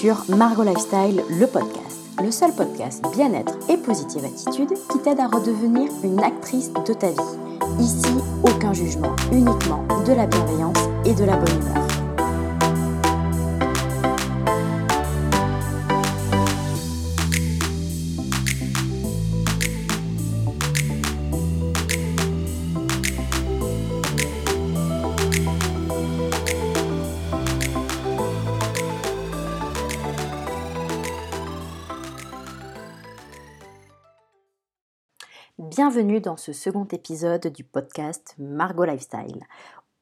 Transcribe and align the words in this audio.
Sur 0.00 0.24
Margot 0.34 0.62
Lifestyle, 0.62 1.22
le 1.28 1.46
podcast, 1.46 2.00
le 2.24 2.30
seul 2.30 2.54
podcast 2.54 3.04
bien-être 3.14 3.52
et 3.68 3.76
positive 3.76 4.24
attitude 4.24 4.70
qui 4.90 4.98
t'aide 5.00 5.20
à 5.20 5.26
redevenir 5.26 5.90
une 6.02 6.20
actrice 6.20 6.72
de 6.72 6.94
ta 6.94 7.10
vie. 7.10 7.16
Ici, 7.78 8.08
aucun 8.42 8.72
jugement, 8.72 9.14
uniquement 9.30 9.84
de 10.06 10.14
la 10.14 10.24
bienveillance 10.24 10.78
et 11.04 11.12
de 11.12 11.24
la 11.24 11.36
bonne 11.36 11.54
humeur. 11.54 11.89
Bienvenue 35.82 36.20
dans 36.20 36.36
ce 36.36 36.52
second 36.52 36.84
épisode 36.92 37.46
du 37.46 37.64
podcast 37.64 38.34
Margot 38.38 38.84
Lifestyle. 38.84 39.46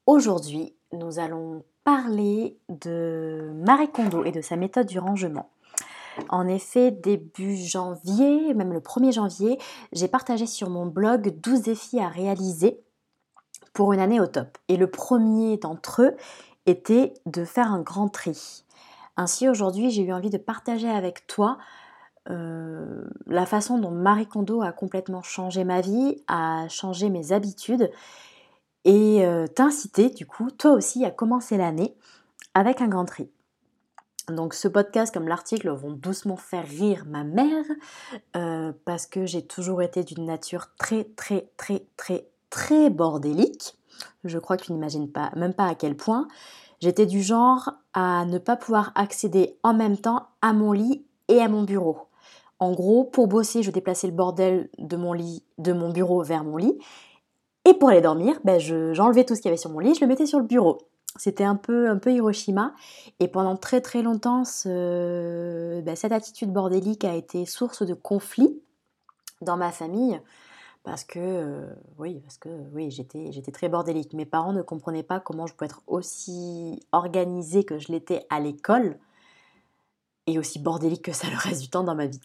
Aujourd'hui, 0.05 0.75
nous 0.91 1.19
allons 1.19 1.63
parler 1.85 2.57
de 2.67 3.53
Marie 3.65 3.89
Kondo 3.89 4.25
et 4.25 4.33
de 4.33 4.41
sa 4.41 4.57
méthode 4.57 4.87
du 4.87 4.99
rangement. 4.99 5.49
En 6.27 6.49
effet, 6.49 6.91
début 6.91 7.55
janvier, 7.55 8.53
même 8.55 8.73
le 8.73 8.81
1er 8.81 9.13
janvier, 9.13 9.57
j'ai 9.93 10.09
partagé 10.09 10.47
sur 10.47 10.69
mon 10.69 10.85
blog 10.85 11.39
12 11.39 11.61
défis 11.61 12.01
à 12.01 12.09
réaliser 12.09 12.83
pour 13.71 13.93
une 13.93 14.01
année 14.01 14.19
au 14.19 14.27
top. 14.27 14.57
Et 14.67 14.75
le 14.75 14.91
premier 14.91 15.55
d'entre 15.55 16.01
eux 16.01 16.17
était 16.65 17.13
de 17.25 17.45
faire 17.45 17.71
un 17.71 17.79
grand 17.79 18.09
tri. 18.09 18.65
Ainsi, 19.15 19.47
aujourd'hui, 19.47 19.91
j'ai 19.91 20.03
eu 20.03 20.11
envie 20.11 20.29
de 20.29 20.37
partager 20.37 20.89
avec 20.89 21.25
toi 21.25 21.57
euh, 22.29 23.03
la 23.27 23.45
façon 23.45 23.77
dont 23.79 23.91
Marie 23.91 24.27
Kondo 24.27 24.61
a 24.61 24.71
complètement 24.71 25.21
changé 25.21 25.63
ma 25.63 25.81
vie, 25.81 26.23
a 26.27 26.67
changé 26.69 27.09
mes 27.09 27.31
habitudes 27.31 27.89
et 28.85 29.25
euh, 29.25 29.47
t'inciter 29.47 30.09
du 30.09 30.25
coup, 30.25 30.51
toi 30.51 30.71
aussi, 30.71 31.05
à 31.05 31.11
commencer 31.11 31.57
l'année 31.57 31.95
avec 32.53 32.81
un 32.81 32.87
grand 32.87 33.05
tri. 33.05 33.29
Donc 34.27 34.53
ce 34.53 34.67
podcast 34.67 35.13
comme 35.13 35.27
l'article 35.27 35.69
vont 35.69 35.91
doucement 35.91 36.37
faire 36.37 36.67
rire 36.67 37.05
ma 37.07 37.23
mère 37.23 37.65
euh, 38.35 38.71
parce 38.85 39.07
que 39.07 39.25
j'ai 39.25 39.45
toujours 39.45 39.81
été 39.81 40.03
d'une 40.03 40.25
nature 40.25 40.67
très 40.77 41.03
très 41.03 41.49
très 41.57 41.83
très 41.97 42.27
très 42.49 42.89
bordélique. 42.89 43.75
Je 44.23 44.37
crois 44.37 44.57
que 44.57 44.65
tu 44.65 44.71
n'imagines 44.71 45.11
pas, 45.11 45.31
même 45.35 45.53
pas 45.53 45.65
à 45.65 45.75
quel 45.75 45.95
point. 45.95 46.27
J'étais 46.79 47.05
du 47.05 47.21
genre 47.21 47.71
à 47.93 48.25
ne 48.25 48.37
pas 48.37 48.55
pouvoir 48.55 48.91
accéder 48.95 49.57
en 49.63 49.73
même 49.73 49.97
temps 49.97 50.27
à 50.41 50.53
mon 50.53 50.71
lit 50.71 51.05
et 51.27 51.41
à 51.41 51.49
mon 51.49 51.63
bureau. 51.63 52.08
En 52.59 52.73
gros, 52.73 53.05
pour 53.05 53.27
bosser, 53.27 53.63
je 53.63 53.71
déplaçais 53.71 54.07
le 54.07 54.13
bordel 54.13 54.69
de 54.77 54.97
mon 54.97 55.13
lit, 55.13 55.43
de 55.57 55.71
mon 55.71 55.89
bureau 55.91 56.21
vers 56.23 56.43
mon 56.43 56.57
lit. 56.57 56.77
Et 57.65 57.73
pour 57.73 57.89
aller 57.89 58.01
dormir, 58.01 58.39
ben, 58.43 58.59
j'enlevais 58.59 59.23
tout 59.23 59.35
ce 59.35 59.41
qu'il 59.41 59.49
y 59.49 59.51
avait 59.51 59.57
sur 59.57 59.69
mon 59.69 59.79
lit, 59.79 59.95
je 59.95 60.01
le 60.01 60.07
mettais 60.07 60.25
sur 60.25 60.39
le 60.39 60.45
bureau. 60.45 60.77
C'était 61.15 61.43
un 61.43 61.55
peu, 61.55 61.89
un 61.89 61.97
peu 61.97 62.11
Hiroshima. 62.11 62.73
Et 63.19 63.27
pendant 63.27 63.55
très 63.55 63.81
très 63.81 64.01
longtemps, 64.01 64.43
ben, 64.65 65.95
cette 65.95 66.11
attitude 66.11 66.51
bordélique 66.51 67.03
a 67.03 67.15
été 67.15 67.45
source 67.45 67.83
de 67.83 67.93
conflits 67.93 68.61
dans 69.41 69.57
ma 69.57 69.71
famille. 69.71 70.19
Parce 70.83 71.03
que, 71.03 71.19
euh, 71.19 71.73
oui, 71.97 72.19
parce 72.21 72.37
que 72.37 72.49
oui, 72.73 72.89
j'étais, 72.89 73.31
j'étais 73.31 73.51
très 73.51 73.69
bordélique. 73.69 74.13
Mes 74.13 74.25
parents 74.25 74.53
ne 74.53 74.61
comprenaient 74.61 75.03
pas 75.03 75.19
comment 75.19 75.45
je 75.45 75.53
pouvais 75.53 75.65
être 75.65 75.81
aussi 75.87 76.81
organisée 76.91 77.63
que 77.63 77.79
je 77.79 77.91
l'étais 77.91 78.25
à 78.29 78.39
l'école 78.39 78.97
et 80.25 80.39
aussi 80.39 80.59
bordélique 80.59 81.03
que 81.03 81.11
ça 81.11 81.29
le 81.29 81.37
reste 81.37 81.61
du 81.61 81.69
temps 81.69 81.83
dans 81.83 81.95
ma 81.95 82.07
vie. 82.07 82.21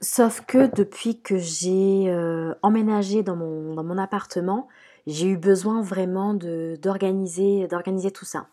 Sauf 0.00 0.42
que 0.46 0.72
depuis 0.72 1.20
que 1.20 1.38
j'ai 1.38 2.04
euh, 2.06 2.54
emménagé 2.62 3.24
dans 3.24 3.34
mon, 3.34 3.98
appartement, 3.98 4.68
j'ai 5.08 5.26
eu 5.26 5.36
besoin 5.36 5.82
vraiment 5.82 6.34
d'organiser 6.34 7.66
tout 8.14 8.24
ça. 8.24 8.46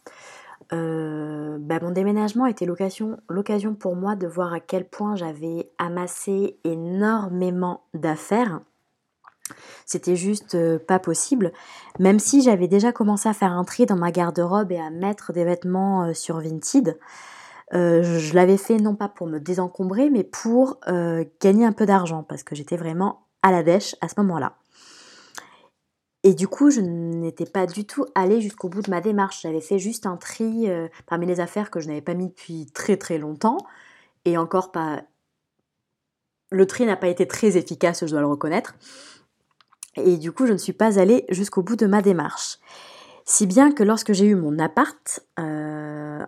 Euh, 0.74 1.58
bah, 1.60 1.78
mon 1.80 1.92
déménagement 1.92 2.48
était 2.48 2.66
l'occasion 2.66 3.76
pour 3.76 3.96
moi 3.96 4.16
de 4.16 4.26
voir 4.26 4.54
à 4.54 4.60
quel 4.60 4.86
point 4.90 5.16
j'avais 5.16 5.70
amassé 5.78 6.58
énormément 6.64 7.84
d'affaires. 7.94 8.62
C'était 9.86 10.16
juste 10.16 10.56
euh, 10.56 10.80
pas 10.80 10.98
possible, 10.98 11.52
même 12.00 12.18
si 12.18 12.42
j'avais 12.42 12.68
déjà 12.68 12.92
commencé 12.92 13.30
à 13.30 13.34
faire 13.34 13.52
un 13.52 13.64
tri 13.64 13.86
dans 13.86 13.98
ma 13.98 14.12
garde-robe 14.12 14.72
et 14.72 14.80
à 14.80 14.90
mettre 14.90 15.32
des 15.32 15.44
vêtements 15.44 16.12
sur 16.16 16.40
Vinted. 16.40 16.98
Euh, 17.74 18.20
je 18.20 18.36
l'avais 18.36 18.58
fait 18.58 18.78
non 18.78 18.96
pas 18.96 19.10
pour 19.10 19.28
me 19.28 19.40
désencombrer, 19.40 20.10
mais 20.10 20.24
pour 20.24 20.80
euh, 20.88 21.26
gagner 21.42 21.66
un 21.66 21.74
peu 21.74 21.86
d'argent, 21.86 22.24
parce 22.24 22.44
que 22.44 22.56
j'étais 22.56 22.78
vraiment 22.78 23.28
à 23.42 23.52
la 23.52 23.64
dèche 23.64 23.96
à 24.02 24.08
ce 24.08 24.16
moment-là. 24.18 24.58
Et 26.24 26.34
du 26.34 26.48
coup, 26.48 26.72
je 26.72 26.82
n'étais 26.82 27.46
pas 27.46 27.68
du 27.68 27.86
tout 27.86 28.06
allée 28.16 28.42
jusqu'au 28.42 28.68
bout 28.68 28.82
de 28.82 28.90
ma 28.90 29.00
démarche. 29.00 29.44
J'avais 29.44 29.62
fait 29.62 29.78
juste 29.78 30.08
un 30.08 30.18
tri 30.18 30.70
euh, 30.70 30.88
parmi 31.06 31.28
les 31.28 31.40
affaires 31.40 31.70
que 31.70 31.80
je 31.80 31.88
n'avais 31.88 32.02
pas 32.02 32.16
mis 32.16 32.30
depuis 32.30 32.66
très 32.74 32.98
très 32.98 33.20
longtemps. 33.20 33.58
Et 34.26 34.38
encore 34.38 34.72
pas... 34.72 35.04
Le 36.50 36.66
tri 36.66 36.86
n'a 36.86 36.96
pas 36.96 37.10
été 37.10 37.28
très 37.28 37.58
efficace, 37.58 38.06
je 38.06 38.10
dois 38.10 38.22
le 38.22 38.28
reconnaître. 38.28 38.76
Et 39.98 40.18
du 40.18 40.32
coup, 40.32 40.48
je 40.48 40.54
ne 40.54 40.58
suis 40.58 40.74
pas 40.74 41.00
allée 41.00 41.26
jusqu'au 41.30 41.62
bout 41.62 41.76
de 41.76 41.86
ma 41.86 42.02
démarche. 42.02 42.58
Si 43.24 43.46
bien 43.46 43.72
que 43.72 43.84
lorsque 43.84 44.14
j'ai 44.14 44.26
eu 44.26 44.36
mon 44.36 44.58
appart 44.58 45.20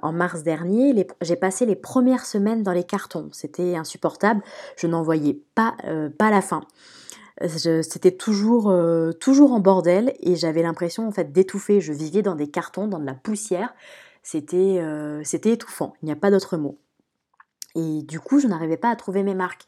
en 0.02 0.12
mars 0.12 0.44
dernier, 0.44 1.08
j'ai 1.22 1.36
passé 1.36 1.66
les 1.66 1.76
premières 1.76 2.26
semaines 2.26 2.64
dans 2.64 2.72
les 2.72 2.84
cartons. 2.84 3.30
C'était 3.32 3.76
insupportable. 3.76 4.42
Je 4.76 4.88
n'en 4.88 5.02
voyais 5.02 5.42
pas, 5.56 5.76
euh, 5.86 6.10
pas 6.10 6.30
la 6.30 6.42
fin. 6.42 6.62
C'était 7.82 8.18
toujours, 8.18 8.70
euh, 8.70 9.12
toujours 9.12 9.52
en 9.52 9.60
bordel 9.60 10.16
et 10.22 10.36
j'avais 10.36 10.64
l'impression 10.64 11.08
en 11.08 11.12
fait 11.12 11.32
d'étouffer. 11.32 11.82
Je 11.82 11.94
vivais 11.94 12.24
dans 12.24 12.36
des 12.36 12.50
cartons, 12.50 12.88
dans 12.88 12.98
de 13.00 13.06
la 13.06 13.14
poussière. 13.14 13.76
C'était 14.24 14.82
c'était 15.24 15.52
étouffant. 15.52 15.94
Il 16.02 16.08
n'y 16.08 16.12
a 16.12 16.16
pas 16.16 16.32
d'autre 16.32 16.58
mot. 16.58 16.80
Et 17.76 18.02
du 18.02 18.20
coup, 18.20 18.40
je 18.40 18.48
n'arrivais 18.48 18.78
pas 18.78 18.90
à 18.90 18.96
trouver 18.96 19.22
mes 19.24 19.36
marques. 19.36 19.66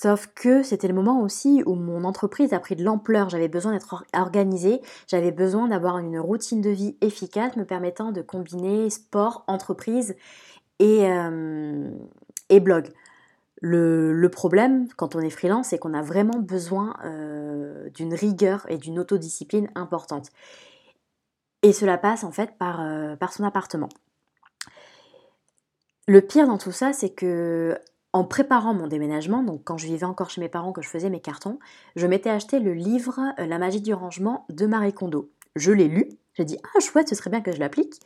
Sauf 0.00 0.28
que 0.34 0.62
c'était 0.62 0.88
le 0.88 0.94
moment 0.94 1.20
aussi 1.20 1.62
où 1.66 1.74
mon 1.74 2.04
entreprise 2.04 2.54
a 2.54 2.60
pris 2.60 2.76
de 2.76 2.82
l'ampleur, 2.82 3.28
j'avais 3.28 3.48
besoin 3.48 3.72
d'être 3.72 4.04
organisée, 4.14 4.80
j'avais 5.06 5.32
besoin 5.32 5.68
d'avoir 5.68 5.98
une 5.98 6.18
routine 6.18 6.62
de 6.62 6.70
vie 6.70 6.96
efficace 7.02 7.56
me 7.56 7.66
permettant 7.66 8.10
de 8.10 8.22
combiner 8.22 8.88
sport, 8.88 9.44
entreprise 9.48 10.16
et, 10.78 11.06
euh, 11.06 11.90
blog. 12.50 12.88
Le, 13.60 14.28
problème 14.28 14.88
quand 14.96 15.14
on 15.14 15.20
est 15.20 15.30
freelance, 15.30 15.68
c'est 15.68 15.78
qu'on 15.78 15.94
a 15.94 16.02
vraiment 16.02 16.38
besoin 16.38 16.96
euh, 17.04 17.90
d'une 17.90 18.14
rigueur 18.14 18.64
et 18.68 18.78
d'une 18.78 18.98
autodiscipline 18.98 19.68
importante. 19.74 20.30
Et 21.62 21.74
cela 21.74 21.98
passe 21.98 22.24
en 22.24 22.32
fait 22.32 22.56
par, 22.58 22.80
euh, 22.80 23.14
par 23.16 23.32
son 23.34 23.44
appartement. 23.44 23.90
Le 26.08 26.22
pire 26.22 26.46
dans 26.46 26.58
tout 26.58 26.72
ça, 26.72 26.94
c'est 26.94 27.10
que 27.10 27.78
en 28.12 28.24
préparant 28.24 28.74
mon 28.74 28.86
déménagement, 28.86 29.42
donc 29.42 29.62
quand 29.64 29.78
je 29.78 29.86
vivais 29.86 30.04
encore 30.04 30.30
chez 30.30 30.40
mes 30.40 30.48
parents, 30.48 30.72
que 30.72 30.82
je 30.82 30.88
faisais 30.88 31.10
mes 31.10 31.20
cartons, 31.20 31.58
je 31.96 32.06
m'étais 32.06 32.30
acheté 32.30 32.60
le 32.60 32.74
livre 32.74 33.18
euh, 33.38 33.46
La 33.46 33.58
magie 33.58 33.80
du 33.80 33.94
rangement 33.94 34.44
de 34.50 34.66
Marie 34.66 34.92
Kondo. 34.92 35.30
Je 35.56 35.72
l'ai 35.72 35.88
lu, 35.88 36.08
j'ai 36.34 36.44
dit 36.44 36.58
ah 36.62 36.80
chouette, 36.80 37.08
ce 37.08 37.14
serait 37.14 37.30
bien 37.30 37.40
que 37.40 37.52
je 37.52 37.58
l'applique. 37.58 38.00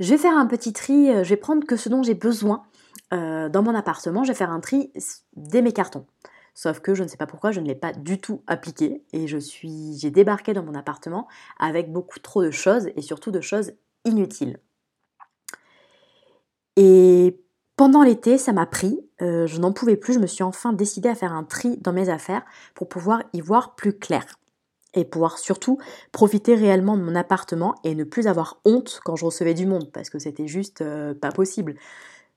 Je 0.00 0.10
vais 0.10 0.18
faire 0.18 0.36
un 0.36 0.46
petit 0.46 0.72
tri, 0.72 1.10
euh, 1.10 1.22
je 1.22 1.30
vais 1.30 1.36
prendre 1.36 1.66
que 1.66 1.76
ce 1.76 1.88
dont 1.88 2.02
j'ai 2.02 2.14
besoin 2.14 2.64
euh, 3.12 3.48
dans 3.48 3.62
mon 3.62 3.74
appartement, 3.74 4.24
je 4.24 4.32
vais 4.32 4.38
faire 4.38 4.50
un 4.50 4.60
tri 4.60 4.92
dès 5.36 5.62
mes 5.62 5.72
cartons. 5.72 6.06
Sauf 6.54 6.80
que 6.80 6.94
je 6.94 7.02
ne 7.02 7.08
sais 7.08 7.16
pas 7.16 7.26
pourquoi 7.26 7.50
je 7.50 7.60
ne 7.60 7.66
l'ai 7.66 7.74
pas 7.74 7.92
du 7.92 8.18
tout 8.18 8.42
appliqué 8.46 9.02
et 9.12 9.26
je 9.26 9.38
suis, 9.38 9.96
j'ai 9.98 10.10
débarqué 10.10 10.52
dans 10.52 10.62
mon 10.62 10.74
appartement 10.74 11.28
avec 11.58 11.90
beaucoup 11.92 12.18
trop 12.18 12.42
de 12.42 12.50
choses 12.50 12.88
et 12.94 13.02
surtout 13.02 13.30
de 13.30 13.40
choses 13.40 13.72
inutiles. 14.04 14.58
Et 16.76 17.41
pendant 17.76 18.02
l'été, 18.02 18.38
ça 18.38 18.52
m'a 18.52 18.66
pris, 18.66 19.00
euh, 19.22 19.46
je 19.46 19.58
n'en 19.58 19.72
pouvais 19.72 19.96
plus, 19.96 20.14
je 20.14 20.18
me 20.18 20.26
suis 20.26 20.44
enfin 20.44 20.72
décidée 20.72 21.08
à 21.08 21.14
faire 21.14 21.32
un 21.32 21.44
tri 21.44 21.78
dans 21.78 21.92
mes 21.92 22.08
affaires 22.08 22.42
pour 22.74 22.88
pouvoir 22.88 23.22
y 23.32 23.40
voir 23.40 23.74
plus 23.74 23.96
clair 23.98 24.24
et 24.94 25.04
pouvoir 25.04 25.38
surtout 25.38 25.78
profiter 26.12 26.54
réellement 26.54 26.96
de 26.96 27.02
mon 27.02 27.14
appartement 27.14 27.74
et 27.82 27.94
ne 27.94 28.04
plus 28.04 28.26
avoir 28.26 28.60
honte 28.64 29.00
quand 29.04 29.16
je 29.16 29.24
recevais 29.24 29.54
du 29.54 29.66
monde 29.66 29.90
parce 29.90 30.10
que 30.10 30.18
c'était 30.18 30.46
juste 30.46 30.82
euh, 30.82 31.14
pas 31.14 31.32
possible. 31.32 31.76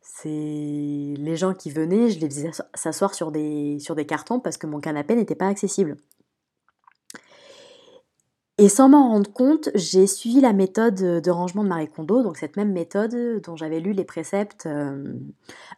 C'est 0.02 0.30
les 0.30 1.36
gens 1.36 1.54
qui 1.54 1.70
venaient, 1.70 2.10
je 2.10 2.20
les 2.20 2.30
faisais 2.30 2.52
s'asseoir 2.74 3.14
sur 3.14 3.32
des, 3.32 3.78
sur 3.80 3.96
des 3.96 4.06
cartons 4.06 4.40
parce 4.40 4.58
que 4.58 4.68
mon 4.68 4.80
canapé 4.80 5.16
n'était 5.16 5.36
pas 5.36 5.48
accessible. 5.48 5.98
Et 8.58 8.70
sans 8.70 8.88
m'en 8.88 9.10
rendre 9.10 9.32
compte, 9.34 9.70
j'ai 9.76 10.08
suivi 10.08 10.40
la 10.40 10.54
méthode 10.54 10.96
de 10.96 11.32
rangement 11.32 11.64
de 11.64 11.68
Marie 11.68 11.90
Kondo, 11.90 12.24
donc 12.24 12.38
cette 12.38 12.56
même 12.56 12.72
méthode 12.72 13.42
dont 13.42 13.58
j'avais 13.58 13.82
lu 13.82 13.92
les 13.92 14.06
préceptes 14.06 14.66
euh, 14.66 15.14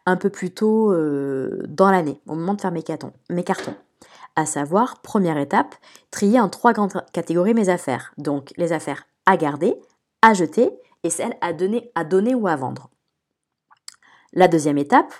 un 0.06 0.16
peu 0.16 0.30
plus 0.30 0.52
tôt 0.52 0.92
euh, 0.92 1.60
dans 1.66 1.90
l'année, 1.90 2.20
au 2.28 2.36
moment 2.36 2.54
de 2.54 2.60
faire 2.60 2.70
mes 2.70 2.84
cartons, 2.84 3.12
mes 3.30 3.42
cartons. 3.42 3.74
À 4.36 4.46
savoir, 4.46 5.02
première 5.02 5.38
étape, 5.38 5.74
trier 6.12 6.38
en 6.38 6.48
trois 6.48 6.72
grandes 6.72 7.04
catégories 7.12 7.54
mes 7.54 7.68
affaires. 7.68 8.12
Donc 8.16 8.52
les 8.56 8.72
affaires 8.72 9.08
à 9.26 9.36
garder, 9.36 9.74
à 10.22 10.32
jeter 10.32 10.70
et 11.02 11.10
celles 11.10 11.36
à 11.40 11.52
donner, 11.52 11.90
à 11.96 12.04
donner 12.04 12.36
ou 12.36 12.46
à 12.46 12.54
vendre. 12.54 12.90
La 14.32 14.46
deuxième 14.46 14.78
étape, 14.78 15.12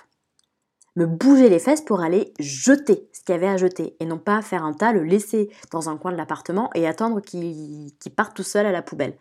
me 0.99 1.07
bouger 1.07 1.47
les 1.47 1.59
fesses 1.59 1.81
pour 1.81 2.01
aller 2.01 2.33
jeter 2.39 3.07
ce 3.13 3.21
qu'il 3.21 3.33
y 3.33 3.37
avait 3.37 3.47
à 3.47 3.55
jeter 3.55 3.95
et 4.01 4.05
non 4.05 4.17
pas 4.17 4.41
faire 4.41 4.65
un 4.65 4.73
tas, 4.73 4.91
le 4.91 5.03
laisser 5.03 5.49
dans 5.71 5.89
un 5.89 5.97
coin 5.97 6.11
de 6.11 6.17
l'appartement 6.17 6.69
et 6.75 6.85
attendre 6.85 7.21
qu'il 7.21 7.93
parte 8.15 8.35
tout 8.35 8.43
seul 8.43 8.65
à 8.65 8.71
la 8.73 8.81
poubelle. 8.81 9.13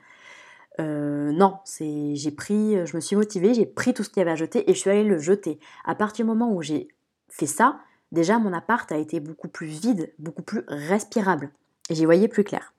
Euh, 0.81 1.31
non, 1.31 1.59
j'ai 1.79 2.31
pris, 2.33 2.85
je 2.85 2.97
me 2.97 3.01
suis 3.01 3.15
motivée, 3.15 3.55
j'ai 3.55 3.67
pris 3.67 3.95
tout 3.95 4.03
ce 4.03 4.11
qu'il 4.11 4.19
y 4.19 4.23
avait 4.23 4.33
à 4.33 4.37
jeter 4.37 4.69
et 4.69 4.75
je 4.75 4.79
suis 4.79 4.91
allée 4.91 5.05
le 5.05 5.19
jeter. 5.19 5.61
À 5.85 5.95
partir 5.95 6.25
du 6.25 6.29
moment 6.29 6.53
où 6.53 6.63
j'ai 6.63 6.89
fait 7.29 7.47
ça, 7.47 7.79
déjà 8.11 8.41
mon 8.41 8.53
appart 8.53 8.91
a 8.91 8.97
été 8.97 9.21
beaucoup 9.21 9.49
plus 9.49 9.69
vide, 9.69 10.13
beaucoup 10.19 10.43
plus 10.43 10.65
respirable 10.67 11.51
et 11.91 11.95
j'y 11.95 12.05
voyais 12.05 12.29
plus 12.29 12.45
clair. 12.45 12.75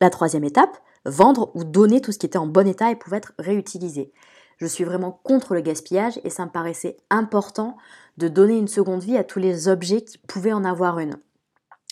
La 0.00 0.10
troisième 0.10 0.44
étape, 0.44 0.76
vendre 1.04 1.52
ou 1.54 1.62
donner 1.62 2.00
tout 2.00 2.10
ce 2.10 2.18
qui 2.18 2.26
était 2.26 2.38
en 2.38 2.48
bon 2.48 2.66
état 2.66 2.90
et 2.90 2.96
pouvait 2.96 3.18
être 3.18 3.34
réutilisé. 3.38 4.12
Je 4.56 4.66
suis 4.66 4.84
vraiment 4.84 5.20
contre 5.22 5.54
le 5.54 5.60
gaspillage 5.60 6.18
et 6.24 6.30
ça 6.30 6.44
me 6.46 6.50
paraissait 6.50 6.96
important 7.10 7.76
de 8.16 8.28
donner 8.28 8.56
une 8.56 8.68
seconde 8.68 9.02
vie 9.02 9.16
à 9.16 9.24
tous 9.24 9.38
les 9.38 9.68
objets 9.68 10.02
qui 10.02 10.18
pouvaient 10.18 10.52
en 10.52 10.64
avoir 10.64 10.98
une. 10.98 11.18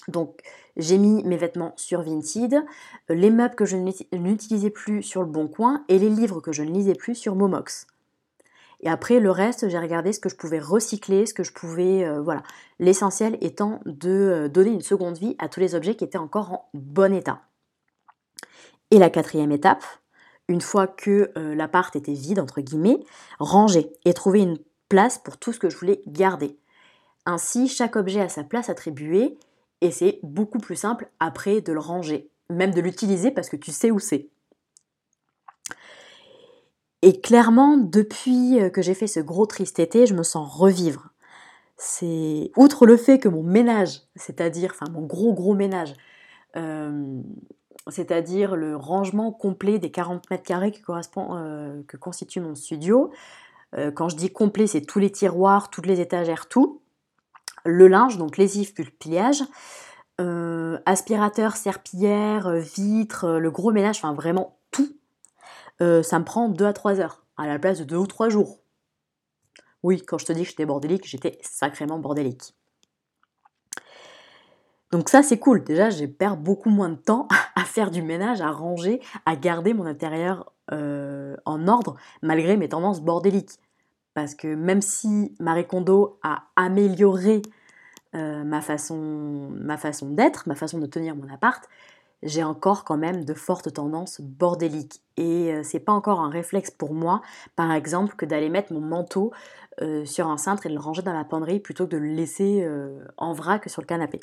Donc 0.08 0.40
j'ai 0.76 0.98
mis 0.98 1.22
mes 1.24 1.36
vêtements 1.36 1.72
sur 1.76 2.02
Vinted, 2.02 2.64
les 3.08 3.30
meubles 3.30 3.54
que 3.54 3.64
je 3.64 3.76
n'utilisais 3.76 4.70
plus 4.70 5.02
sur 5.02 5.22
le 5.22 5.28
Bon 5.28 5.48
Coin 5.48 5.84
et 5.88 5.98
les 5.98 6.10
livres 6.10 6.40
que 6.40 6.52
je 6.52 6.62
ne 6.62 6.70
lisais 6.70 6.94
plus 6.94 7.14
sur 7.14 7.34
Momox. 7.34 7.86
Et 8.80 8.88
après 8.88 9.20
le 9.20 9.30
reste, 9.30 9.68
j'ai 9.68 9.78
regardé 9.78 10.12
ce 10.12 10.20
que 10.20 10.28
je 10.28 10.36
pouvais 10.36 10.58
recycler, 10.58 11.26
ce 11.26 11.32
que 11.32 11.42
je 11.42 11.52
pouvais 11.52 12.04
euh, 12.04 12.20
voilà, 12.20 12.42
l'essentiel 12.78 13.38
étant 13.40 13.80
de 13.86 14.10
euh, 14.10 14.48
donner 14.48 14.70
une 14.70 14.82
seconde 14.82 15.16
vie 15.16 15.36
à 15.38 15.48
tous 15.48 15.60
les 15.60 15.74
objets 15.74 15.94
qui 15.94 16.04
étaient 16.04 16.18
encore 16.18 16.52
en 16.52 16.68
bon 16.74 17.14
état. 17.14 17.40
Et 18.90 18.98
la 18.98 19.08
quatrième 19.08 19.52
étape, 19.52 19.84
une 20.48 20.60
fois 20.60 20.86
que 20.86 21.30
euh, 21.36 21.54
l'appart 21.54 21.94
était 21.96 22.12
vide, 22.12 22.38
entre 22.38 22.60
guillemets, 22.60 23.00
ranger 23.38 23.92
et 24.04 24.12
trouver 24.12 24.40
une 24.40 24.58
place 24.88 25.18
pour 25.18 25.38
tout 25.38 25.52
ce 25.52 25.58
que 25.58 25.70
je 25.70 25.76
voulais 25.76 26.02
garder. 26.06 26.58
Ainsi, 27.26 27.68
chaque 27.68 27.96
objet 27.96 28.20
a 28.20 28.28
sa 28.28 28.44
place 28.44 28.68
attribuée 28.68 29.38
et 29.80 29.90
c'est 29.90 30.20
beaucoup 30.22 30.58
plus 30.58 30.76
simple 30.76 31.08
après 31.20 31.60
de 31.60 31.72
le 31.72 31.80
ranger, 31.80 32.28
même 32.50 32.72
de 32.72 32.80
l'utiliser 32.80 33.30
parce 33.30 33.48
que 33.48 33.56
tu 33.56 33.72
sais 33.72 33.90
où 33.90 33.98
c'est. 33.98 34.28
Et 37.02 37.20
clairement, 37.20 37.76
depuis 37.76 38.60
euh, 38.60 38.70
que 38.70 38.80
j'ai 38.80 38.94
fait 38.94 39.06
ce 39.06 39.20
gros 39.20 39.46
triste 39.46 39.78
été, 39.78 40.06
je 40.06 40.14
me 40.14 40.22
sens 40.22 40.50
revivre. 40.50 41.10
C'est 41.76 42.50
outre 42.56 42.86
le 42.86 42.96
fait 42.96 43.18
que 43.18 43.28
mon 43.28 43.42
ménage, 43.42 44.02
c'est-à-dire, 44.16 44.70
enfin 44.74 44.90
mon 44.90 45.02
gros 45.02 45.34
gros 45.34 45.54
ménage, 45.54 45.94
euh, 46.56 47.20
c'est-à-dire 47.88 48.56
le 48.56 48.76
rangement 48.76 49.32
complet 49.32 49.78
des 49.78 49.90
40 49.90 50.30
mètres 50.30 50.44
carrés 50.44 50.70
qui 50.70 50.80
correspond, 50.80 51.36
euh, 51.36 51.82
que 51.86 51.96
constitue 51.96 52.40
mon 52.40 52.54
studio. 52.54 53.12
quand 53.96 54.08
je 54.08 54.14
dis 54.14 54.30
complet, 54.30 54.68
c'est 54.68 54.82
tous 54.82 55.00
les 55.00 55.10
tiroirs, 55.10 55.68
toutes 55.68 55.86
les 55.86 56.00
étagères, 56.00 56.46
tout 56.48 56.80
le 57.64 57.88
linge, 57.88 58.18
donc 58.18 58.36
lessive 58.36 58.72
puis 58.72 58.84
pliage, 58.84 59.42
euh, 60.20 60.78
aspirateur, 60.86 61.56
serpillière, 61.56 62.46
euh, 62.46 62.58
vitre, 62.60 63.24
euh, 63.24 63.38
le 63.38 63.50
gros 63.50 63.72
ménage, 63.72 63.96
enfin 63.96 64.12
vraiment 64.12 64.58
tout, 64.70 64.96
ça 65.80 66.18
me 66.18 66.24
prend 66.24 66.48
2 66.48 66.64
à 66.64 66.72
3 66.72 67.00
heures, 67.00 67.24
à 67.36 67.46
la 67.46 67.58
place 67.58 67.80
de 67.80 67.84
2 67.84 67.96
ou 67.96 68.06
3 68.06 68.28
jours. 68.28 68.60
Oui, 69.82 70.02
quand 70.02 70.18
je 70.18 70.26
te 70.26 70.32
dis 70.32 70.42
que 70.44 70.48
j'étais 70.50 70.66
bordélique, 70.66 71.06
j'étais 71.06 71.38
sacrément 71.42 71.98
bordélique. 71.98 72.54
Donc 74.94 75.08
ça 75.08 75.24
c'est 75.24 75.40
cool, 75.40 75.64
déjà 75.64 75.90
j'ai 75.90 76.06
perds 76.06 76.36
beaucoup 76.36 76.70
moins 76.70 76.88
de 76.88 76.94
temps 76.94 77.26
à 77.56 77.64
faire 77.64 77.90
du 77.90 78.00
ménage, 78.00 78.40
à 78.40 78.52
ranger, 78.52 79.00
à 79.26 79.34
garder 79.34 79.74
mon 79.74 79.86
intérieur 79.86 80.52
en 80.70 81.68
ordre, 81.68 81.96
malgré 82.22 82.56
mes 82.56 82.68
tendances 82.68 83.02
bordéliques. 83.02 83.58
Parce 84.14 84.36
que 84.36 84.54
même 84.54 84.80
si 84.80 85.34
Marie 85.40 85.66
Kondo 85.66 86.18
a 86.22 86.44
amélioré 86.54 87.42
euh, 88.14 88.44
ma 88.44 88.60
façon, 88.60 89.50
d'être, 90.02 90.46
ma 90.46 90.54
façon 90.54 90.78
de 90.78 90.86
tenir 90.86 91.16
mon 91.16 91.28
appart, 91.32 91.68
j'ai 92.22 92.44
encore 92.44 92.84
quand 92.84 92.96
même 92.96 93.24
de 93.24 93.34
fortes 93.34 93.72
tendances 93.72 94.20
bordéliques. 94.20 95.02
Et 95.16 95.52
euh, 95.52 95.62
c'est 95.64 95.80
pas 95.80 95.92
encore 95.92 96.20
un 96.20 96.30
réflexe 96.30 96.70
pour 96.70 96.94
moi, 96.94 97.22
par 97.56 97.72
exemple, 97.72 98.14
que 98.14 98.24
d'aller 98.24 98.48
mettre 98.48 98.72
mon 98.72 98.80
manteau 98.80 99.32
euh, 99.82 100.04
sur 100.04 100.28
un 100.28 100.38
cintre 100.38 100.66
et 100.66 100.68
le 100.68 100.78
ranger 100.78 101.02
dans 101.02 101.12
la 101.12 101.24
penderie 101.24 101.58
plutôt 101.58 101.86
que 101.86 101.90
de 101.90 101.96
le 101.98 102.06
laisser 102.06 102.66
en 103.16 103.32
vrac 103.32 103.68
sur 103.68 103.82
le 103.82 103.86
canapé. 103.86 104.20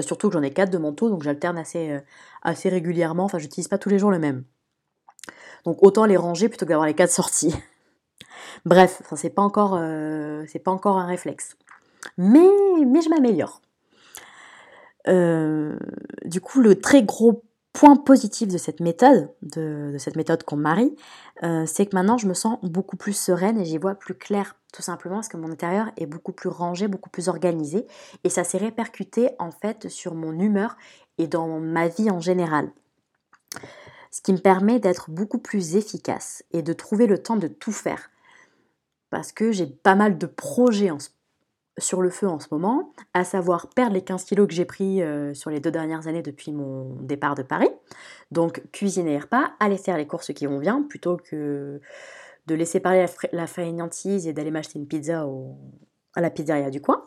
Surtout 0.00 0.28
que 0.28 0.34
j'en 0.34 0.42
ai 0.42 0.52
quatre 0.52 0.70
de 0.70 0.78
manteaux, 0.78 1.10
donc 1.10 1.22
j'alterne 1.22 1.58
assez, 1.58 1.98
assez 2.42 2.68
régulièrement. 2.68 3.24
Enfin, 3.24 3.38
j'utilise 3.38 3.68
pas 3.68 3.78
tous 3.78 3.88
les 3.88 3.98
jours 3.98 4.10
le 4.10 4.18
même. 4.18 4.44
Donc 5.64 5.82
autant 5.82 6.04
les 6.06 6.16
ranger 6.16 6.48
plutôt 6.48 6.66
que 6.66 6.70
d'avoir 6.70 6.86
les 6.86 6.94
quatre 6.94 7.10
sorties. 7.10 7.54
Bref, 8.64 9.02
c'est 9.16 9.30
pas 9.30 9.42
encore, 9.42 9.76
euh, 9.78 10.44
c'est 10.48 10.58
pas 10.58 10.70
encore 10.70 10.98
un 10.98 11.06
réflexe. 11.06 11.56
Mais, 12.16 12.48
mais 12.86 13.00
je 13.00 13.10
m'améliore. 13.10 13.60
Euh, 15.08 15.78
du 16.24 16.40
coup, 16.40 16.60
le 16.60 16.80
très 16.80 17.02
gros 17.02 17.42
point 17.72 17.96
positif 17.96 18.48
de 18.48 18.58
cette 18.58 18.80
méthode, 18.80 19.30
de, 19.42 19.96
cette 19.98 20.16
méthode 20.16 20.42
qu'on 20.42 20.56
marie, 20.56 20.96
euh, 21.42 21.64
c'est 21.66 21.86
que 21.86 21.94
maintenant 21.94 22.18
je 22.18 22.26
me 22.26 22.34
sens 22.34 22.58
beaucoup 22.62 22.96
plus 22.96 23.12
sereine 23.12 23.60
et 23.60 23.64
j'y 23.64 23.78
vois 23.78 23.94
plus 23.94 24.14
clair, 24.14 24.56
tout 24.72 24.82
simplement 24.82 25.16
parce 25.16 25.28
que 25.28 25.36
mon 25.36 25.50
intérieur 25.50 25.90
est 25.96 26.06
beaucoup 26.06 26.32
plus 26.32 26.48
rangé, 26.48 26.88
beaucoup 26.88 27.10
plus 27.10 27.28
organisé, 27.28 27.86
et 28.24 28.30
ça 28.30 28.44
s'est 28.44 28.58
répercuté 28.58 29.30
en 29.38 29.50
fait 29.50 29.88
sur 29.88 30.14
mon 30.14 30.38
humeur 30.38 30.76
et 31.18 31.26
dans 31.26 31.60
ma 31.60 31.88
vie 31.88 32.10
en 32.10 32.20
général. 32.20 32.70
Ce 34.10 34.22
qui 34.22 34.32
me 34.32 34.38
permet 34.38 34.80
d'être 34.80 35.10
beaucoup 35.10 35.38
plus 35.38 35.76
efficace 35.76 36.42
et 36.52 36.62
de 36.62 36.72
trouver 36.72 37.06
le 37.06 37.22
temps 37.22 37.36
de 37.36 37.48
tout 37.48 37.72
faire 37.72 38.10
parce 39.10 39.32
que 39.32 39.52
j'ai 39.52 39.66
pas 39.66 39.94
mal 39.94 40.18
de 40.18 40.26
projets 40.26 40.90
sur 41.78 42.02
le 42.02 42.10
feu 42.10 42.28
en 42.28 42.38
ce 42.38 42.48
moment, 42.50 42.92
à 43.14 43.24
savoir 43.24 43.68
perdre 43.68 43.94
les 43.94 44.02
15 44.02 44.24
kilos 44.24 44.48
que 44.48 44.54
j'ai 44.54 44.64
pris 44.64 45.02
euh, 45.02 45.34
sur 45.34 45.50
les 45.50 45.60
deux 45.60 45.70
dernières 45.70 46.06
années 46.06 46.22
depuis 46.22 46.52
mon 46.52 46.96
départ 47.00 47.34
de 47.34 47.42
Paris. 47.42 47.70
Donc 48.30 48.62
cuisiner 48.72 49.14
et 49.14 49.18
repas, 49.18 49.52
aller 49.60 49.78
faire 49.78 49.96
les 49.96 50.06
courses 50.06 50.32
qui 50.32 50.46
vont 50.46 50.58
bien, 50.58 50.82
plutôt 50.82 51.16
que 51.16 51.80
de 52.46 52.54
laisser 52.54 52.80
parler 52.80 53.06
la, 53.32 53.46
fainéantise 53.46 54.26
et 54.26 54.32
d'aller 54.32 54.50
m'acheter 54.50 54.78
une 54.78 54.86
pizza 54.86 55.26
à 56.14 56.20
la 56.20 56.30
pizzeria 56.30 56.70
du 56.70 56.80
coin. 56.80 57.04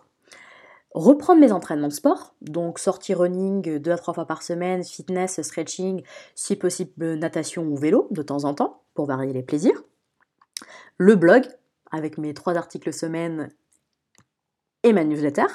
Reprendre 0.93 1.39
mes 1.39 1.51
entraînements 1.51 1.87
de 1.87 1.93
sport, 1.93 2.35
donc 2.41 2.77
sortie 2.77 3.13
running 3.13 3.79
deux 3.79 3.91
à 3.91 3.97
trois 3.97 4.13
fois 4.13 4.25
par 4.25 4.43
semaine, 4.43 4.83
fitness, 4.83 5.41
stretching, 5.41 6.03
si 6.35 6.57
possible 6.57 7.15
natation 7.15 7.63
ou 7.63 7.77
vélo 7.77 8.07
de 8.11 8.21
temps 8.21 8.43
en 8.43 8.53
temps, 8.53 8.81
pour 8.93 9.05
varier 9.05 9.31
les 9.31 9.41
plaisirs. 9.41 9.83
Le 10.97 11.15
blog, 11.15 11.47
avec 11.91 12.17
mes 12.17 12.33
trois 12.33 12.55
articles 12.55 12.93
semaine 12.93 13.49
et 14.83 14.93
ma 14.93 15.03
newsletter, 15.03 15.45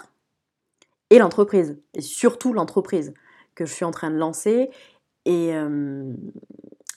et 1.11 1.18
l'entreprise, 1.18 1.78
et 1.95 2.00
surtout 2.00 2.52
l'entreprise 2.52 3.14
que 3.54 3.64
je 3.64 3.73
suis 3.73 3.85
en 3.85 3.90
train 3.90 4.11
de 4.11 4.16
lancer. 4.16 4.71
Et, 5.25 5.54
euh, 5.54 6.12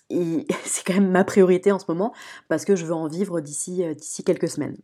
c'est 0.64 0.86
quand 0.86 0.94
même 0.94 1.12
ma 1.12 1.24
priorité 1.24 1.72
en 1.72 1.80
ce 1.80 1.86
moment 1.88 2.14
parce 2.48 2.66
que 2.66 2.76
je 2.76 2.86
veux 2.86 2.94
en 2.94 3.08
vivre 3.08 3.42
d'ici, 3.42 3.84
euh, 3.84 3.94
d'ici 3.94 4.24
quelques 4.24 4.50
semaines. 4.50 4.78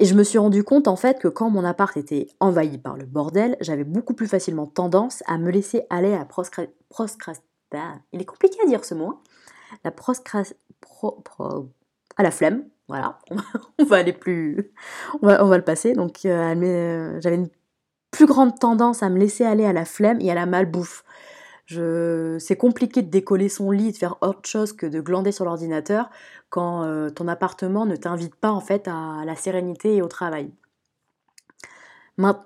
Et 0.00 0.06
je 0.06 0.14
me 0.14 0.24
suis 0.24 0.38
rendu 0.38 0.64
compte 0.64 0.88
en 0.88 0.96
fait 0.96 1.20
que 1.20 1.28
quand 1.28 1.50
mon 1.50 1.64
appart 1.64 1.96
était 1.96 2.26
envahi 2.40 2.78
par 2.78 2.96
le 2.96 3.06
bordel, 3.06 3.56
j'avais 3.60 3.84
beaucoup 3.84 4.14
plus 4.14 4.26
facilement 4.26 4.66
tendance 4.66 5.22
à 5.26 5.38
me 5.38 5.50
laisser 5.50 5.82
aller 5.90 6.14
à 6.14 6.24
proscrast... 6.24 7.42
Il 8.12 8.20
est 8.20 8.24
compliqué 8.24 8.56
à 8.62 8.66
dire 8.66 8.84
ce 8.84 8.94
mot. 8.94 9.06
Hein. 9.06 9.20
La 9.84 9.92
à 12.16 12.22
la 12.22 12.30
flemme. 12.30 12.68
Voilà, 12.88 13.18
on 13.78 13.84
va 13.84 13.96
aller 13.96 14.12
plus, 14.12 14.72
on 15.22 15.26
va, 15.26 15.56
le 15.56 15.64
passer. 15.64 15.94
Donc, 15.94 16.24
euh, 16.26 16.54
euh, 16.54 17.20
j'avais 17.20 17.36
une 17.36 17.48
plus 18.10 18.26
grande 18.26 18.58
tendance 18.58 19.02
à 19.02 19.08
me 19.08 19.18
laisser 19.18 19.44
aller 19.44 19.64
à 19.64 19.72
la 19.72 19.84
flemme 19.84 20.20
et 20.20 20.30
à 20.30 20.34
la 20.34 20.46
malbouffe. 20.46 21.04
Je... 21.66 22.36
C'est 22.38 22.56
compliqué 22.56 23.02
de 23.02 23.10
décoller 23.10 23.48
son 23.48 23.70
lit, 23.70 23.92
de 23.92 23.96
faire 23.96 24.16
autre 24.20 24.48
chose 24.48 24.72
que 24.74 24.86
de 24.86 25.00
glander 25.00 25.32
sur 25.32 25.46
l'ordinateur 25.46 26.10
quand 26.50 26.84
euh, 26.84 27.10
ton 27.10 27.26
appartement 27.26 27.86
ne 27.86 27.96
t'invite 27.96 28.34
pas 28.34 28.50
en 28.50 28.60
fait 28.60 28.86
à 28.86 29.24
la 29.24 29.34
sérénité 29.34 29.96
et 29.96 30.02
au 30.02 30.08
travail. 30.08 30.52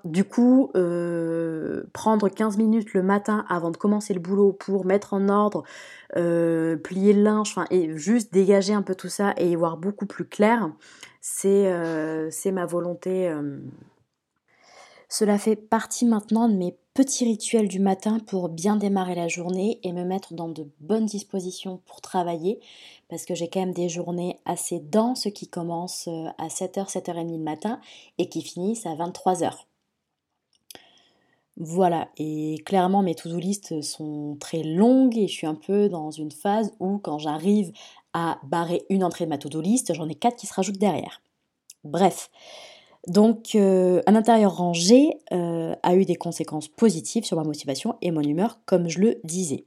Du 0.03 0.23
coup, 0.23 0.71
euh, 0.75 1.83
prendre 1.93 2.27
15 2.27 2.57
minutes 2.57 2.93
le 2.93 3.03
matin 3.03 3.45
avant 3.49 3.69
de 3.69 3.77
commencer 3.77 4.15
le 4.15 4.19
boulot 4.19 4.51
pour 4.51 4.83
mettre 4.85 5.13
en 5.13 5.29
ordre, 5.29 5.63
euh, 6.17 6.75
plier 6.75 7.13
le 7.13 7.21
linge, 7.21 7.55
et 7.69 7.95
juste 7.95 8.33
dégager 8.33 8.73
un 8.73 8.81
peu 8.81 8.95
tout 8.95 9.09
ça 9.09 9.33
et 9.37 9.51
y 9.51 9.55
voir 9.55 9.77
beaucoup 9.77 10.07
plus 10.07 10.25
clair, 10.25 10.71
c'est 11.21 11.71
euh, 11.71 12.29
ma 12.51 12.65
volonté. 12.65 13.31
Cela 15.11 15.39
fait 15.39 15.55
partie 15.55 16.05
maintenant 16.05 16.47
de 16.47 16.53
mes 16.53 16.77
petits 16.93 17.25
rituels 17.25 17.67
du 17.67 17.79
matin 17.79 18.19
pour 18.19 18.47
bien 18.47 18.75
démarrer 18.75 19.15
la 19.15 19.27
journée 19.27 19.79
et 19.81 19.91
me 19.91 20.03
mettre 20.03 20.35
dans 20.35 20.49
de 20.49 20.69
bonnes 20.81 21.07
dispositions 21.07 21.81
pour 21.87 21.99
travailler, 21.99 22.59
parce 23.09 23.25
que 23.25 23.33
j'ai 23.33 23.49
quand 23.49 23.61
même 23.61 23.73
des 23.73 23.89
journées 23.89 24.37
assez 24.45 24.79
denses 24.79 25.27
qui 25.33 25.47
commencent 25.47 26.07
euh, 26.07 26.27
à 26.37 26.47
7h, 26.47 26.91
7h30 26.91 27.31
le 27.31 27.43
matin 27.43 27.81
et 28.19 28.29
qui 28.29 28.43
finissent 28.43 28.85
à 28.85 28.93
23h. 28.93 29.65
Voilà, 31.57 32.07
et 32.17 32.61
clairement 32.65 33.01
mes 33.01 33.15
to-do 33.15 33.37
list 33.39 33.81
sont 33.81 34.37
très 34.39 34.61
longues 34.63 35.17
et 35.17 35.27
je 35.27 35.33
suis 35.33 35.47
un 35.47 35.55
peu 35.55 35.89
dans 35.89 36.11
une 36.11 36.31
phase 36.31 36.71
où 36.79 36.99
quand 36.99 37.17
j'arrive 37.17 37.73
à 38.13 38.39
barrer 38.43 38.83
une 38.89 39.03
entrée 39.03 39.25
de 39.25 39.29
ma 39.29 39.39
to-do 39.39 39.59
list, 39.59 39.93
j'en 39.93 40.07
ai 40.07 40.15
quatre 40.15 40.37
qui 40.37 40.47
se 40.47 40.53
rajoutent 40.53 40.77
derrière. 40.77 41.21
Bref, 41.83 42.29
donc 43.09 43.55
euh, 43.55 44.01
un 44.05 44.15
intérieur 44.15 44.55
rangé 44.55 45.17
euh, 45.31 45.75
a 45.81 45.95
eu 45.95 46.05
des 46.05 46.15
conséquences 46.15 46.67
positives 46.67 47.25
sur 47.25 47.37
ma 47.37 47.43
motivation 47.43 47.95
et 48.01 48.11
mon 48.11 48.21
humeur, 48.21 48.59
comme 48.65 48.87
je 48.87 48.99
le 48.99 49.19
disais. 49.23 49.65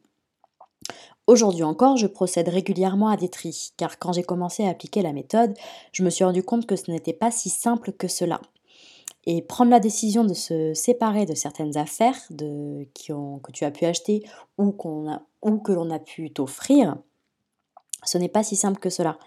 Aujourd'hui 1.27 1.63
encore, 1.63 1.97
je 1.97 2.07
procède 2.07 2.49
régulièrement 2.49 3.09
à 3.09 3.17
des 3.17 3.29
tris, 3.29 3.73
car 3.77 3.99
quand 3.99 4.13
j'ai 4.13 4.23
commencé 4.23 4.65
à 4.65 4.71
appliquer 4.71 5.03
la 5.03 5.13
méthode, 5.13 5.55
je 5.93 6.03
me 6.03 6.11
suis 6.11 6.25
rendu 6.25 6.43
compte 6.43 6.67
que 6.67 6.77
ce 6.77 6.91
n'était 6.91 7.13
pas 7.13 7.31
si 7.31 7.49
simple 7.49 7.93
que 7.93 8.09
cela. 8.09 8.41
Et 9.25 9.43
prendre 9.43 9.71
la 9.71 9.79
décision 9.79 10.25
de 10.25 10.35
se 10.35 10.75
séparer 10.75 11.27
de 11.27 11.35
certaines 11.35 11.77
affaires 11.77 12.19
que 12.29 12.85
tu 13.53 13.65
as 13.65 13.71
pu 13.71 13.85
acheter 13.85 14.25
ou 14.59 14.73
que 14.73 15.73
l'on 15.73 15.91
a 15.91 15.99
pu 16.01 16.33
t'offrir, 16.33 16.97
ce 18.05 18.19
n'est 18.19 18.29
pas 18.29 18.43
si 18.43 18.57
simple 18.57 18.81
que 18.81 18.91
cela. 18.91 19.19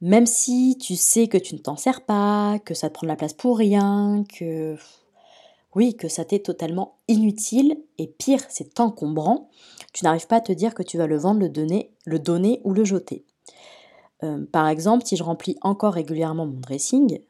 Même 0.00 0.26
si 0.26 0.76
tu 0.78 0.96
sais 0.96 1.28
que 1.28 1.38
tu 1.38 1.54
ne 1.54 1.60
t'en 1.60 1.76
sers 1.76 2.02
pas, 2.02 2.58
que 2.64 2.74
ça 2.74 2.88
te 2.88 2.94
prend 2.94 3.06
de 3.06 3.12
la 3.12 3.16
place 3.16 3.32
pour 3.32 3.58
rien, 3.58 4.24
que 4.28 4.76
oui, 5.74 5.96
que 5.96 6.08
ça 6.08 6.24
t'est 6.24 6.40
totalement 6.40 6.98
inutile, 7.08 7.78
et 7.98 8.06
pire, 8.06 8.40
c'est 8.48 8.78
encombrant, 8.80 9.48
tu 9.92 10.04
n'arrives 10.04 10.26
pas 10.26 10.36
à 10.36 10.40
te 10.40 10.52
dire 10.52 10.74
que 10.74 10.82
tu 10.82 10.98
vas 10.98 11.06
le 11.06 11.16
vendre, 11.16 11.40
le 11.40 11.48
donner, 11.48 11.90
le 12.04 12.18
donner 12.18 12.60
ou 12.64 12.72
le 12.72 12.84
jeter. 12.84 13.24
Euh, 14.22 14.44
par 14.50 14.68
exemple, 14.68 15.04
si 15.04 15.16
je 15.16 15.24
remplis 15.24 15.56
encore 15.62 15.94
régulièrement 15.94 16.46
mon 16.46 16.60
dressing 16.60 17.20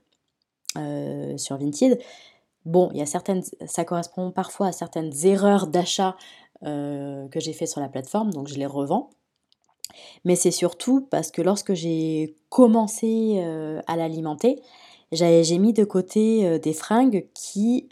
euh, 0.76 1.36
sur 1.38 1.56
Vinted, 1.56 1.98
bon, 2.66 2.90
il 2.92 3.00
y 3.00 3.06
certaines, 3.06 3.42
ça 3.66 3.84
correspond 3.84 4.30
parfois 4.30 4.68
à 4.68 4.72
certaines 4.72 5.12
erreurs 5.24 5.66
d'achat 5.66 6.16
euh, 6.64 7.28
que 7.28 7.40
j'ai 7.40 7.52
fait 7.52 7.66
sur 7.66 7.80
la 7.80 7.88
plateforme, 7.88 8.32
donc 8.32 8.48
je 8.48 8.54
les 8.54 8.66
revends. 8.66 9.10
Mais 10.24 10.36
c'est 10.36 10.50
surtout 10.50 11.06
parce 11.10 11.30
que 11.30 11.42
lorsque 11.42 11.74
j'ai 11.74 12.34
commencé 12.48 13.42
à 13.86 13.96
l'alimenter, 13.96 14.62
j'ai 15.12 15.58
mis 15.58 15.72
de 15.72 15.84
côté 15.84 16.58
des 16.58 16.72
fringues 16.72 17.26
qui, 17.34 17.88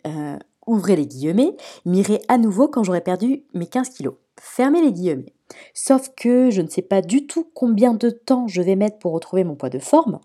ouvrez 0.67 0.97
les 0.97 1.07
guillemets, 1.07 1.57
m'iraient 1.85 2.23
à 2.29 2.39
nouveau 2.39 2.69
quand 2.69 2.83
j'aurais 2.85 3.01
perdu 3.01 3.45
mes 3.55 3.67
15 3.67 3.91
kilos. 3.91 4.15
Fermez 4.41 4.83
les 4.83 4.93
guillemets. 4.93 5.33
Sauf 5.75 6.11
que 6.17 6.51
je 6.51 6.63
ne 6.63 6.69
sais 6.69 6.83
pas 6.83 7.03
du 7.03 7.27
tout 7.27 7.47
combien 7.55 7.95
de 7.95 8.11
temps 8.11 8.49
je 8.49 8.63
vais 8.63 8.77
mettre 8.77 8.99
pour 8.99 9.13
retrouver 9.13 9.45
mon 9.45 9.55
poids 9.55 9.71
de 9.71 9.79
forme. 9.79 10.21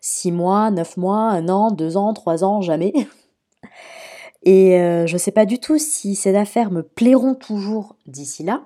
6 0.00 0.32
mois, 0.32 0.70
9 0.70 0.96
mois, 0.96 1.30
1 1.30 1.48
an, 1.48 1.70
2 1.70 1.96
ans, 1.96 2.12
3 2.12 2.44
ans, 2.44 2.60
jamais. 2.60 2.92
Et 4.44 4.78
euh, 4.78 5.06
je 5.06 5.14
ne 5.14 5.18
sais 5.18 5.32
pas 5.32 5.46
du 5.46 5.58
tout 5.58 5.78
si 5.78 6.14
ces 6.14 6.36
affaires 6.36 6.70
me 6.70 6.82
plairont 6.82 7.34
toujours 7.34 7.96
d'ici 8.06 8.44
là, 8.44 8.62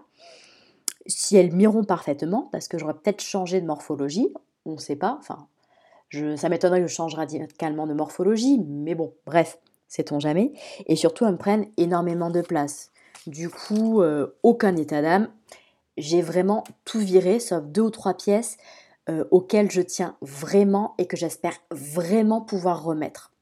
si 1.13 1.37
elles 1.37 1.53
m'iront 1.53 1.85
parfaitement, 1.85 2.49
parce 2.53 2.69
que 2.69 2.79
j'aurais 2.79 2.95
peut-être 2.95 3.21
changé 3.21 3.61
de 3.61 3.67
morphologie, 3.67 4.33
on 4.65 4.73
ne 4.73 4.79
sait 4.79 4.97
pas, 4.97 5.17
enfin, 5.19 5.49
ça 6.37 6.49
m'étonnerait 6.49 6.83
que 6.83 6.87
je 6.87 6.95
change 6.95 7.15
radicalement 7.15 7.87
de 7.87 7.95
morphologie, 7.95 8.59
mais 8.67 8.95
bon, 8.95 9.15
bref, 9.27 9.59
sait-on 9.89 10.21
jamais. 10.21 10.53
Et 10.87 10.97
surtout, 10.97 11.25
elles 11.25 11.33
me 11.33 11.39
prennent 11.39 11.67
énormément 11.77 12.31
de 12.31 12.43
place. 12.43 12.91
Du 13.27 13.49
coup, 13.49 14.03
euh, 14.03 14.35
aucun 14.43 14.77
état 14.77 15.01
d'âme. 15.03 15.29
J'ai 15.97 16.23
vraiment 16.23 16.65
tout 16.85 16.99
viré, 16.99 17.39
sauf 17.39 17.65
deux 17.65 17.83
ou 17.83 17.91
trois 17.91 18.15
pièces 18.15 18.57
euh, 19.09 19.25
auxquelles 19.31 19.71
je 19.71 19.83
tiens 19.83 20.17
vraiment 20.21 20.95
et 20.99 21.07
que 21.07 21.17
j'espère 21.17 21.55
vraiment 21.71 22.41
pouvoir 22.41 22.83
remettre. 22.83 23.33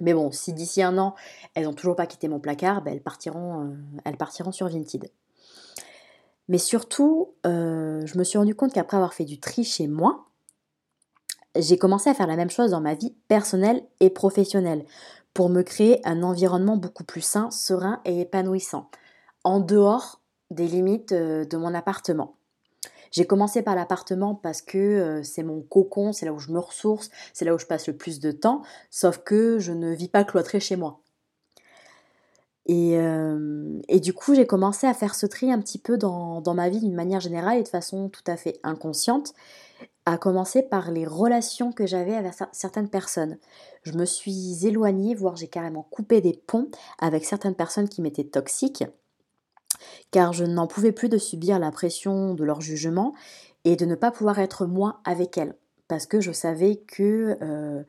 Mais 0.00 0.14
bon, 0.14 0.30
si 0.30 0.52
d'ici 0.52 0.82
un 0.82 0.96
an, 0.98 1.14
elles 1.54 1.64
n'ont 1.64 1.74
toujours 1.74 1.96
pas 1.96 2.06
quitté 2.06 2.28
mon 2.28 2.38
placard, 2.38 2.82
ben, 2.82 2.94
elles, 2.94 3.02
partiront, 3.02 3.64
euh, 3.64 3.74
elles 4.04 4.16
partiront 4.16 4.52
sur 4.52 4.68
Vinted. 4.68 5.10
Mais 6.48 6.58
surtout, 6.58 7.34
je 7.44 8.18
me 8.18 8.24
suis 8.24 8.38
rendu 8.38 8.54
compte 8.54 8.72
qu'après 8.72 8.96
avoir 8.96 9.12
fait 9.14 9.24
du 9.24 9.38
tri 9.38 9.64
chez 9.64 9.86
moi, 9.86 10.28
j'ai 11.56 11.78
commencé 11.78 12.08
à 12.08 12.14
faire 12.14 12.26
la 12.26 12.36
même 12.36 12.50
chose 12.50 12.70
dans 12.70 12.80
ma 12.80 12.94
vie 12.94 13.14
personnelle 13.28 13.82
et 14.00 14.10
professionnelle 14.10 14.84
pour 15.34 15.48
me 15.50 15.62
créer 15.62 16.00
un 16.06 16.22
environnement 16.22 16.76
beaucoup 16.76 17.04
plus 17.04 17.20
sain, 17.20 17.50
serein 17.50 18.00
et 18.04 18.20
épanouissant, 18.20 18.90
en 19.44 19.60
dehors 19.60 20.20
des 20.50 20.66
limites 20.66 21.12
euh, 21.12 21.44
de 21.44 21.56
mon 21.56 21.74
appartement. 21.74 22.34
J'ai 23.10 23.26
commencé 23.26 23.62
par 23.62 23.74
l'appartement 23.74 24.34
parce 24.34 24.62
que 24.62 24.78
euh, 24.78 25.22
c'est 25.22 25.42
mon 25.42 25.62
cocon, 25.62 26.12
c'est 26.12 26.26
là 26.26 26.32
où 26.32 26.38
je 26.38 26.50
me 26.50 26.58
ressource, 26.58 27.10
c'est 27.32 27.44
là 27.44 27.54
où 27.54 27.58
je 27.58 27.66
passe 27.66 27.86
le 27.86 27.96
plus 27.96 28.20
de 28.20 28.32
temps, 28.32 28.62
sauf 28.90 29.18
que 29.18 29.58
je 29.58 29.72
ne 29.72 29.94
vis 29.94 30.08
pas 30.08 30.24
cloîtrée 30.24 30.60
chez 30.60 30.76
moi. 30.76 31.00
Et, 32.68 32.98
euh, 32.98 33.80
et 33.88 33.98
du 33.98 34.12
coup, 34.12 34.34
j'ai 34.34 34.46
commencé 34.46 34.86
à 34.86 34.94
faire 34.94 35.14
ce 35.14 35.24
tri 35.26 35.50
un 35.50 35.58
petit 35.58 35.78
peu 35.78 35.96
dans, 35.96 36.42
dans 36.42 36.54
ma 36.54 36.68
vie 36.68 36.80
d'une 36.80 36.94
manière 36.94 37.20
générale 37.20 37.58
et 37.58 37.62
de 37.62 37.68
façon 37.68 38.10
tout 38.10 38.22
à 38.26 38.36
fait 38.36 38.60
inconsciente 38.62 39.34
à 40.04 40.16
commencer 40.16 40.62
par 40.62 40.90
les 40.90 41.06
relations 41.06 41.70
que 41.70 41.86
j'avais 41.86 42.14
avec 42.14 42.32
certaines 42.52 42.88
personnes. 42.88 43.36
Je 43.82 43.92
me 43.92 44.06
suis 44.06 44.66
éloignée, 44.66 45.14
voire 45.14 45.36
j'ai 45.36 45.48
carrément 45.48 45.82
coupé 45.90 46.22
des 46.22 46.32
ponts 46.46 46.70
avec 46.98 47.26
certaines 47.26 47.54
personnes 47.54 47.90
qui 47.90 48.00
m'étaient 48.00 48.24
toxiques, 48.24 48.84
car 50.10 50.32
je 50.32 50.44
n'en 50.44 50.66
pouvais 50.66 50.92
plus 50.92 51.10
de 51.10 51.18
subir 51.18 51.58
la 51.58 51.70
pression 51.70 52.32
de 52.32 52.42
leur 52.42 52.62
jugement 52.62 53.12
et 53.64 53.76
de 53.76 53.84
ne 53.84 53.94
pas 53.94 54.10
pouvoir 54.10 54.38
être 54.38 54.64
moi 54.64 55.00
avec 55.04 55.36
elles, 55.36 55.54
parce 55.88 56.06
que 56.06 56.20
je 56.20 56.32
savais 56.32 56.76
que 56.76 57.36
euh, 57.42 57.82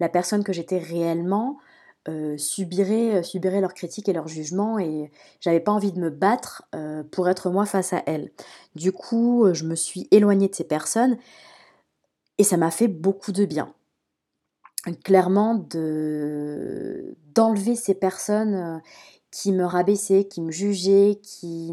la 0.00 0.08
personne 0.08 0.42
que 0.42 0.52
j'étais 0.52 0.78
réellement 0.78 1.58
euh, 2.08 2.36
subirait, 2.38 3.22
euh, 3.22 3.60
leurs 3.60 3.74
critiques 3.74 4.08
et 4.08 4.12
leurs 4.12 4.28
jugements 4.28 4.78
et 4.78 5.10
j'avais 5.40 5.60
pas 5.60 5.72
envie 5.72 5.92
de 5.92 6.00
me 6.00 6.10
battre 6.10 6.62
pour 7.10 7.28
être 7.28 7.50
moi 7.50 7.66
face 7.66 7.92
à 7.92 8.02
elles. 8.06 8.30
Du 8.74 8.92
coup, 8.92 9.46
je 9.52 9.64
me 9.64 9.74
suis 9.74 10.08
éloignée 10.10 10.48
de 10.48 10.54
ces 10.54 10.64
personnes 10.64 11.18
et 12.40 12.42
ça 12.42 12.56
m'a 12.56 12.70
fait 12.70 12.88
beaucoup 12.88 13.32
de 13.32 13.44
bien. 13.44 13.74
Clairement, 15.04 15.56
de, 15.56 17.14
d'enlever 17.34 17.76
ces 17.76 17.92
personnes 17.92 18.54
euh, 18.54 18.78
qui 19.30 19.52
me 19.52 19.66
rabaissaient, 19.66 20.24
qui 20.24 20.40
me 20.40 20.50
jugeaient, 20.50 21.20
qui, 21.22 21.70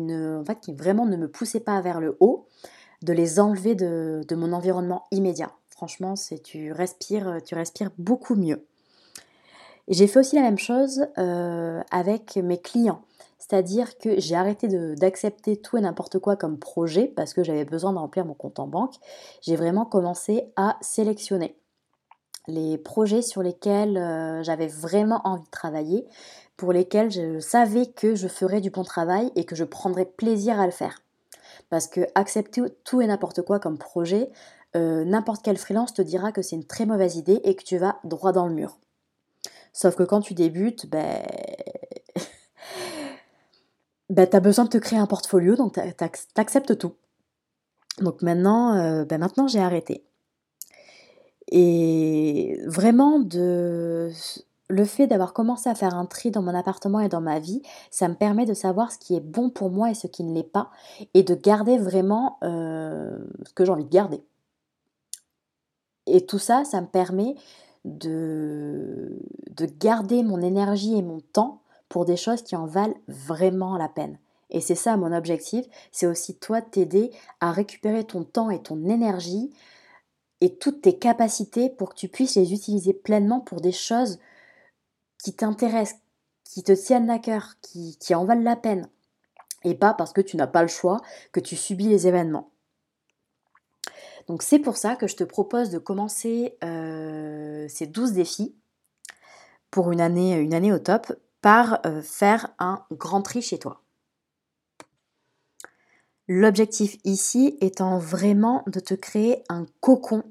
vraiment 0.78 1.06
ne 1.06 1.16
me 1.16 1.30
poussaient 1.30 1.62
pas 1.62 1.80
vers 1.80 2.02
le 2.02 2.18
haut, 2.20 2.48
de 3.02 3.14
les 3.14 3.40
enlever 3.40 3.76
de, 3.76 4.36
mon 4.36 4.52
environnement 4.52 5.06
immédiat. 5.12 5.54
Franchement, 5.70 6.16
tu 6.44 6.74
respires, 6.74 7.38
tu 7.46 7.56
respires 7.56 7.92
beaucoup 7.98 8.36
mieux. 8.36 8.66
J'ai 9.88 10.08
fait 10.08 10.20
aussi 10.20 10.36
la 10.36 10.42
même 10.42 10.58
chose 10.58 11.06
euh, 11.18 11.82
avec 11.92 12.36
mes 12.36 12.60
clients. 12.60 13.02
C'est-à-dire 13.38 13.98
que 13.98 14.20
j'ai 14.20 14.36
arrêté 14.36 14.68
d'accepter 14.96 15.56
tout 15.58 15.78
et 15.78 15.82
n'importe 15.82 16.20
quoi 16.20 16.36
comme 16.36 16.60
projet 16.60 17.06
parce 17.16 17.34
que 17.34 17.44
j'avais 17.44 17.64
besoin 17.64 17.94
de 17.94 17.98
remplir 17.98 18.26
mon 18.26 18.34
compte 18.34 18.60
en 18.60 18.68
banque. 18.68 18.96
J'ai 19.42 19.56
vraiment 19.56 19.86
commencé 19.86 20.52
à 20.58 20.78
sélectionner 20.82 21.56
les 22.48 22.78
projets 22.78 23.22
sur 23.22 23.44
lesquels 23.44 23.98
euh, 23.98 24.42
j'avais 24.44 24.68
vraiment 24.68 25.22
envie 25.26 25.44
de 25.44 25.50
travailler, 25.50 26.06
pour 26.56 26.74
lesquels 26.74 27.12
je 27.12 27.40
savais 27.40 27.86
que 27.86 28.16
je 28.16 28.28
ferais 28.28 28.62
du 28.62 28.72
bon 28.72 28.84
travail 28.84 29.32
et 29.36 29.46
que 29.46 29.56
je 29.56 29.64
prendrais 29.64 30.06
plaisir 30.06 30.60
à 30.60 30.66
le 30.66 30.72
faire. 30.72 31.02
Parce 31.70 31.88
que 31.88 32.02
accepter 32.16 32.62
tout 32.84 33.02
et 33.02 33.08
n'importe 33.08 33.42
quoi 33.42 33.60
comme 33.60 33.78
projet, 33.78 34.30
euh, 34.76 35.06
n'importe 35.06 35.44
quel 35.44 35.58
freelance 35.58 35.94
te 35.94 36.02
dira 36.02 36.32
que 36.32 36.42
c'est 36.42 36.56
une 36.56 36.66
très 36.66 36.86
mauvaise 36.86 37.18
idée 37.18 37.42
et 37.44 37.56
que 37.56 37.64
tu 37.64 37.78
vas 37.78 38.00
droit 38.04 38.32
dans 38.32 38.48
le 38.48 38.54
mur. 38.54 38.78
Sauf 39.78 39.96
que 39.96 40.02
quand 40.02 40.22
tu 40.22 40.34
débutes, 40.34 40.90
ben, 40.90 41.22
bah, 44.10 44.26
tu 44.26 44.36
as 44.36 44.40
besoin 44.40 44.66
de 44.66 44.72
te 44.72 44.80
créer 44.80 44.98
un 44.98 45.06
portfolio, 45.06 45.56
donc 45.56 45.74
tu 45.74 46.40
acceptes 46.42 46.80
tout. 46.80 46.96
Donc 48.00 48.24
maintenant, 48.24 48.76
euh, 48.76 49.06
bah, 49.06 49.20
maintenant 49.20 49.48
j'ai 49.48 49.60
arrêté. 49.60 50.04
Et 51.52 52.60
vraiment, 52.66 53.20
de... 53.20 54.10
le 54.68 54.86
fait 54.86 55.06
d'avoir 55.06 55.34
commencé 55.34 55.70
à 55.70 55.76
faire 55.76 55.94
un 55.94 56.08
tri 56.08 56.32
dans 56.32 56.42
mon 56.42 56.56
appartement 56.56 57.00
et 57.00 57.08
dans 57.08 57.22
ma 57.22 57.38
vie, 57.38 57.62
ça 57.92 58.08
me 58.08 58.16
permet 58.16 58.48
de 58.48 58.56
savoir 58.56 58.92
ce 58.92 58.98
qui 58.98 59.16
est 59.16 59.20
bon 59.20 59.52
pour 59.52 59.70
moi 59.70 59.92
et 59.92 59.94
ce 59.94 60.08
qui 60.08 60.24
ne 60.24 60.34
l'est 60.34 60.42
pas, 60.42 60.72
et 61.14 61.22
de 61.22 61.36
garder 61.36 61.78
vraiment 61.78 62.40
euh, 62.42 63.16
ce 63.46 63.54
que 63.54 63.64
j'ai 63.64 63.72
envie 63.72 63.86
de 63.86 63.92
garder. 63.92 64.24
Et 66.08 66.26
tout 66.26 66.40
ça, 66.40 66.66
ça 66.66 66.82
me 66.82 66.88
permet 66.88 67.36
de, 67.88 69.20
de 69.50 69.66
garder 69.66 70.24
mon 70.24 70.42
énergie 70.42 70.98
et 70.98 71.02
mon 71.02 71.20
temps 71.20 71.62
pour 71.90 72.06
des 72.06 72.18
choses 72.18 72.42
qui 72.42 72.56
en 72.56 72.66
valent 72.66 72.98
vraiment 73.08 73.78
la 73.78 73.90
peine. 73.90 74.20
Et 74.50 74.62
c'est 74.62 74.76
ça 74.76 74.98
mon 74.98 75.12
objectif, 75.12 75.66
c'est 75.92 76.08
aussi 76.08 76.38
toi 76.38 76.62
t'aider 76.62 77.12
à 77.40 77.52
récupérer 77.52 78.04
ton 78.06 78.24
temps 78.24 78.50
et 78.50 78.62
ton 78.62 78.88
énergie 78.88 79.52
et 80.42 80.56
toutes 80.56 80.82
tes 80.82 80.98
capacités 80.98 81.70
pour 81.70 81.90
que 81.90 81.96
tu 81.96 82.08
puisses 82.08 82.36
les 82.36 82.54
utiliser 82.54 82.94
pleinement 82.94 83.40
pour 83.40 83.62
des 83.62 83.72
choses 83.72 84.20
qui 85.22 85.34
t'intéressent, 85.34 86.00
qui 86.44 86.64
te 86.64 86.72
tiennent 86.72 87.10
à 87.10 87.20
cœur, 87.20 87.56
qui, 87.62 88.16
en 88.16 88.24
valent 88.24 88.44
la 88.44 88.56
peine. 88.56 88.88
Et 89.64 89.76
pas 89.76 89.94
parce 89.94 90.14
que 90.14 90.22
tu 90.22 90.38
n'as 90.38 90.48
pas 90.48 90.62
le 90.62 90.68
choix, 90.68 91.02
que 91.32 91.40
tu 91.40 91.56
subis 91.56 91.90
les 91.90 92.08
événements. 92.08 92.52
Donc 94.28 94.44
c'est 94.44 94.60
pour 94.60 94.78
ça 94.78 94.96
que 94.96 95.08
je 95.08 95.16
te 95.16 95.24
propose 95.24 95.70
de 95.70 95.80
commencer 95.80 96.58
euh, 96.64 97.17
ces 97.68 97.88
12 97.88 98.14
défis 98.14 98.56
pour 99.72 99.92
une 99.92 100.02
année, 100.02 100.36
une 100.36 100.54
année 100.54 100.74
au 100.74 100.80
top 100.80 101.14
par 101.42 101.80
euh, 101.86 102.02
faire 102.02 102.50
un 102.60 102.84
grand 102.92 103.22
tri 103.22 103.42
chez 103.42 103.60
toi. 103.60 103.82
L'objectif 106.28 106.98
ici 107.06 107.58
étant 107.62 107.98
vraiment 108.00 108.64
de 108.68 108.80
te 108.80 108.94
créer 108.94 109.44
un 109.48 109.66
cocon 109.80 110.24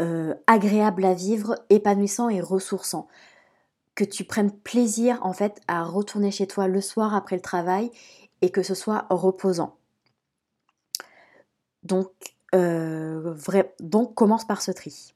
euh, 0.00 0.34
agréable 0.46 1.04
à 1.04 1.12
vivre, 1.12 1.56
épanouissant 1.70 2.28
et 2.28 2.40
ressourçant. 2.40 3.08
Que 3.94 4.04
tu 4.04 4.24
prennes 4.24 4.52
plaisir 4.52 5.18
en 5.22 5.32
fait 5.32 5.60
à 5.68 5.84
retourner 5.84 6.30
chez 6.30 6.46
toi 6.46 6.68
le 6.68 6.80
soir 6.80 7.14
après 7.14 7.36
le 7.36 7.42
travail 7.42 7.90
et 8.42 8.50
que 8.50 8.62
ce 8.62 8.74
soit 8.74 9.06
reposant. 9.10 9.76
Donc, 11.82 12.10
euh, 12.54 13.34
donc 13.80 14.14
commence 14.14 14.46
par 14.46 14.60
ce 14.60 14.70
tri. 14.70 15.14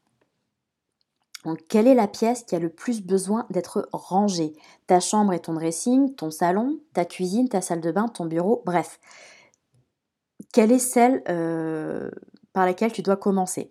Donc, 1.45 1.61
quelle 1.69 1.87
est 1.87 1.95
la 1.95 2.07
pièce 2.07 2.43
qui 2.43 2.55
a 2.55 2.59
le 2.59 2.69
plus 2.69 3.03
besoin 3.03 3.47
d'être 3.51 3.89
rangée? 3.93 4.53
Ta 4.87 5.01
chambre 5.01 5.33
et 5.33 5.41
ton 5.41 5.55
dressing, 5.55 6.15
ton 6.15 6.31
salon, 6.31 6.79
ta 6.93 7.05
cuisine, 7.05 7.49
ta 7.49 7.61
salle 7.61 7.81
de 7.81 7.91
bain, 7.91 8.09
ton 8.09 8.27
bureau, 8.27 8.63
bref. 8.67 9.01
Quelle 10.53 10.73
est 10.73 10.79
celle 10.79 11.23
euh, 11.29 12.11
par 12.53 12.67
laquelle 12.67 12.93
tu 12.93 13.03
dois 13.03 13.17
commencer? 13.17 13.71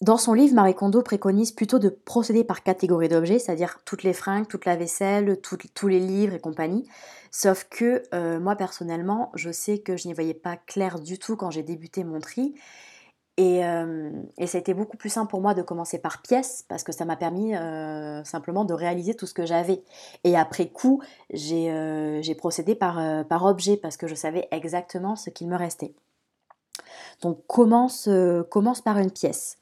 Dans 0.00 0.16
son 0.16 0.32
livre, 0.32 0.54
Marie 0.54 0.74
Kondo 0.74 1.02
préconise 1.02 1.52
plutôt 1.52 1.78
de 1.78 1.90
procéder 1.90 2.42
par 2.42 2.62
catégorie 2.62 3.08
d'objets, 3.08 3.38
c'est-à-dire 3.38 3.80
toutes 3.84 4.02
les 4.02 4.14
fringues, 4.14 4.48
toute 4.48 4.64
la 4.64 4.76
vaisselle, 4.76 5.38
tous 5.42 5.88
les 5.88 6.00
livres 6.00 6.32
et 6.32 6.40
compagnie. 6.40 6.88
Sauf 7.30 7.66
que 7.68 8.02
euh, 8.14 8.40
moi 8.40 8.56
personnellement, 8.56 9.30
je 9.34 9.52
sais 9.52 9.78
que 9.80 9.98
je 9.98 10.08
n'y 10.08 10.14
voyais 10.14 10.32
pas 10.32 10.56
clair 10.56 11.00
du 11.00 11.18
tout 11.18 11.36
quand 11.36 11.50
j'ai 11.50 11.62
débuté 11.62 12.02
mon 12.02 12.18
tri. 12.18 12.54
Et, 13.40 13.64
euh, 13.64 14.10
et, 14.36 14.46
ça 14.46 14.58
a 14.58 14.60
été 14.60 14.74
beaucoup 14.74 14.98
plus 14.98 15.08
simple 15.08 15.30
pour 15.30 15.40
moi 15.40 15.54
de 15.54 15.62
commencer 15.62 15.98
par 15.98 16.20
pièces 16.20 16.66
parce 16.68 16.84
que 16.84 16.92
ça 16.92 17.06
m'a 17.06 17.16
permis 17.16 17.56
euh, 17.56 18.22
simplement 18.22 18.66
de 18.66 18.74
réaliser 18.74 19.14
tout 19.14 19.26
ce 19.26 19.32
que 19.32 19.46
j'avais. 19.46 19.82
Et 20.24 20.36
après 20.36 20.68
coup, 20.68 21.02
j'ai 21.30 22.34
procédé 22.36 22.74
par, 22.74 22.98
objet 23.46 23.78
parce 23.78 23.96
que 23.96 24.06
je 24.06 24.14
savais 24.14 24.46
exactement 24.50 25.16
ce 25.16 25.30
qu'il 25.30 25.48
me 25.48 25.56
restait. 25.56 25.94
Donc 27.22 27.46
commence, 27.46 28.06
par 28.84 28.98
une 28.98 29.10
pièce. 29.10 29.56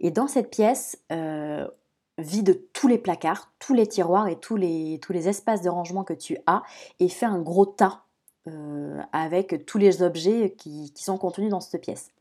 Et 0.00 0.10
dans 0.10 0.26
cette 0.26 0.48
pièce, 0.48 0.98
euh, 1.12 1.68
vide 2.16 2.62
tous 2.72 2.88
les 2.88 2.98
placards, 2.98 3.52
tous 3.58 3.74
les 3.74 3.86
tiroirs 3.86 4.28
et 4.28 4.36
tous 4.36 4.56
les, 4.56 4.98
tous 5.02 5.12
les 5.12 5.28
espaces 5.28 5.60
de 5.60 5.68
rangement 5.68 6.02
que 6.02 6.14
tu 6.14 6.38
as 6.46 6.62
et 6.98 7.10
fais 7.10 7.26
un 7.26 7.40
gros 7.40 7.66
tas 7.66 8.04
euh, 8.48 9.00
avec 9.12 9.66
tous 9.66 9.76
les 9.76 10.02
objets 10.02 10.54
qui, 10.56 10.90
sont 10.96 11.18
contenus 11.18 11.50
dans 11.50 11.60
cette 11.60 11.82
pièce. 11.82 12.11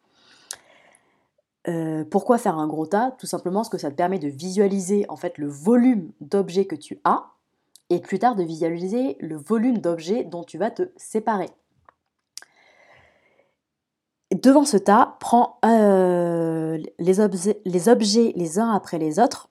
Euh, 1.68 2.04
pourquoi 2.10 2.38
faire 2.38 2.58
un 2.58 2.68
gros 2.68 2.88
tas? 2.88 3.12
Tout 3.20 3.28
simplement 3.28 3.60
parce 3.60 3.70
que 3.70 3.78
ça 3.78 3.92
te 3.92 3.96
permet 3.96 4.20
de 4.20 4.28
visualiser 4.28 5.06
en 5.10 5.16
fait 5.16 5.38
le 5.38 5.48
volume 5.48 6.12
d'objets 6.20 6.66
que 6.66 6.76
tu 6.76 7.00
as 7.04 7.32
et 7.90 8.00
plus 8.00 8.20
tard 8.20 8.36
de 8.36 8.44
visualiser 8.44 9.18
le 9.20 9.36
volume 9.36 9.78
d'objets 9.78 10.24
dont 10.24 10.44
tu 10.44 10.58
vas 10.58 10.72
te 10.72 10.90
séparer. 10.96 11.50
Devant 14.34 14.64
ce 14.64 14.78
tas, 14.78 15.18
prends 15.20 15.60
euh, 15.66 16.82
les, 17.00 17.20
objets, 17.20 17.62
les, 17.66 18.60
uns 18.60 18.72
après 18.72 18.98
les 18.98 19.20
autres 19.20 19.50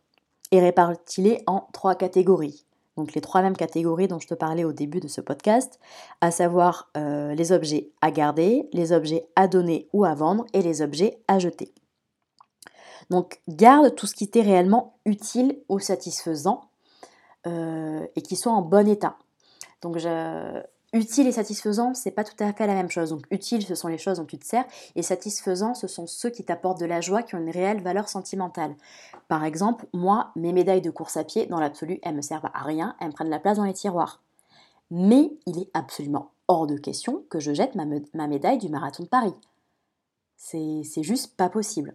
et 0.52 0.60
répartis-les 0.60 1.42
en 1.46 1.68
trois 1.74 1.94
catégories. 1.94 2.64
Donc 2.96 3.14
les 3.14 3.20
trois 3.20 3.42
mêmes 3.42 3.56
catégories 3.56 4.08
dont 4.08 4.18
je 4.18 4.26
te 4.26 4.34
parlais 4.34 4.64
au 4.64 4.72
début 4.72 5.00
de 5.00 5.08
ce 5.08 5.20
podcast, 5.20 5.78
à 6.22 6.30
savoir 6.30 6.90
euh, 6.96 7.34
les 7.34 7.52
objets 7.52 7.90
à 8.00 8.10
garder, 8.10 8.68
les 8.72 8.92
objets 8.92 9.28
à 9.36 9.48
donner 9.48 9.86
ou 9.92 10.06
à 10.06 10.14
vendre 10.14 10.46
et 10.54 10.62
les 10.62 10.80
objets 10.80 11.18
à 11.28 11.38
jeter. 11.38 11.74
Donc 13.10 13.40
garde 13.48 13.94
tout 13.94 14.06
ce 14.06 14.14
qui 14.14 14.28
t'est 14.28 14.42
réellement 14.42 14.94
utile 15.04 15.58
ou 15.68 15.78
satisfaisant 15.78 16.62
euh, 17.46 18.06
et 18.16 18.22
qui 18.22 18.36
soit 18.36 18.52
en 18.52 18.62
bon 18.62 18.88
état. 18.88 19.16
Donc 19.82 19.98
Utile 20.92 21.28
et 21.28 21.32
satisfaisant, 21.32 21.94
c'est 21.94 22.10
pas 22.10 22.24
tout 22.24 22.34
à 22.40 22.52
fait 22.52 22.66
la 22.66 22.74
même 22.74 22.90
chose. 22.90 23.10
Donc 23.10 23.24
utile, 23.30 23.64
ce 23.64 23.76
sont 23.76 23.86
les 23.86 23.98
choses 23.98 24.18
dont 24.18 24.24
tu 24.24 24.38
te 24.38 24.44
sers, 24.44 24.64
et 24.96 25.02
satisfaisant, 25.02 25.72
ce 25.74 25.86
sont 25.86 26.08
ceux 26.08 26.30
qui 26.30 26.44
t'apportent 26.44 26.80
de 26.80 26.86
la 26.86 27.00
joie, 27.00 27.22
qui 27.22 27.36
ont 27.36 27.38
une 27.38 27.50
réelle 27.50 27.80
valeur 27.80 28.08
sentimentale. 28.08 28.74
Par 29.28 29.44
exemple, 29.44 29.86
moi, 29.92 30.32
mes 30.34 30.52
médailles 30.52 30.80
de 30.80 30.90
course 30.90 31.16
à 31.16 31.22
pied, 31.22 31.46
dans 31.46 31.60
l'absolu, 31.60 32.00
elles 32.02 32.16
me 32.16 32.22
servent 32.22 32.50
à 32.52 32.64
rien, 32.64 32.96
elles 33.00 33.08
me 33.08 33.12
prennent 33.12 33.30
la 33.30 33.38
place 33.38 33.58
dans 33.58 33.64
les 33.64 33.72
tiroirs. 33.72 34.20
Mais 34.90 35.30
il 35.46 35.60
est 35.60 35.70
absolument 35.74 36.32
hors 36.48 36.66
de 36.66 36.76
question 36.76 37.24
que 37.30 37.38
je 37.38 37.54
jette 37.54 37.76
ma, 37.76 37.84
ma 38.14 38.26
médaille 38.26 38.58
du 38.58 38.68
marathon 38.68 39.04
de 39.04 39.08
Paris. 39.08 39.34
C'est 40.36 41.04
juste 41.04 41.36
pas 41.36 41.48
possible. 41.48 41.94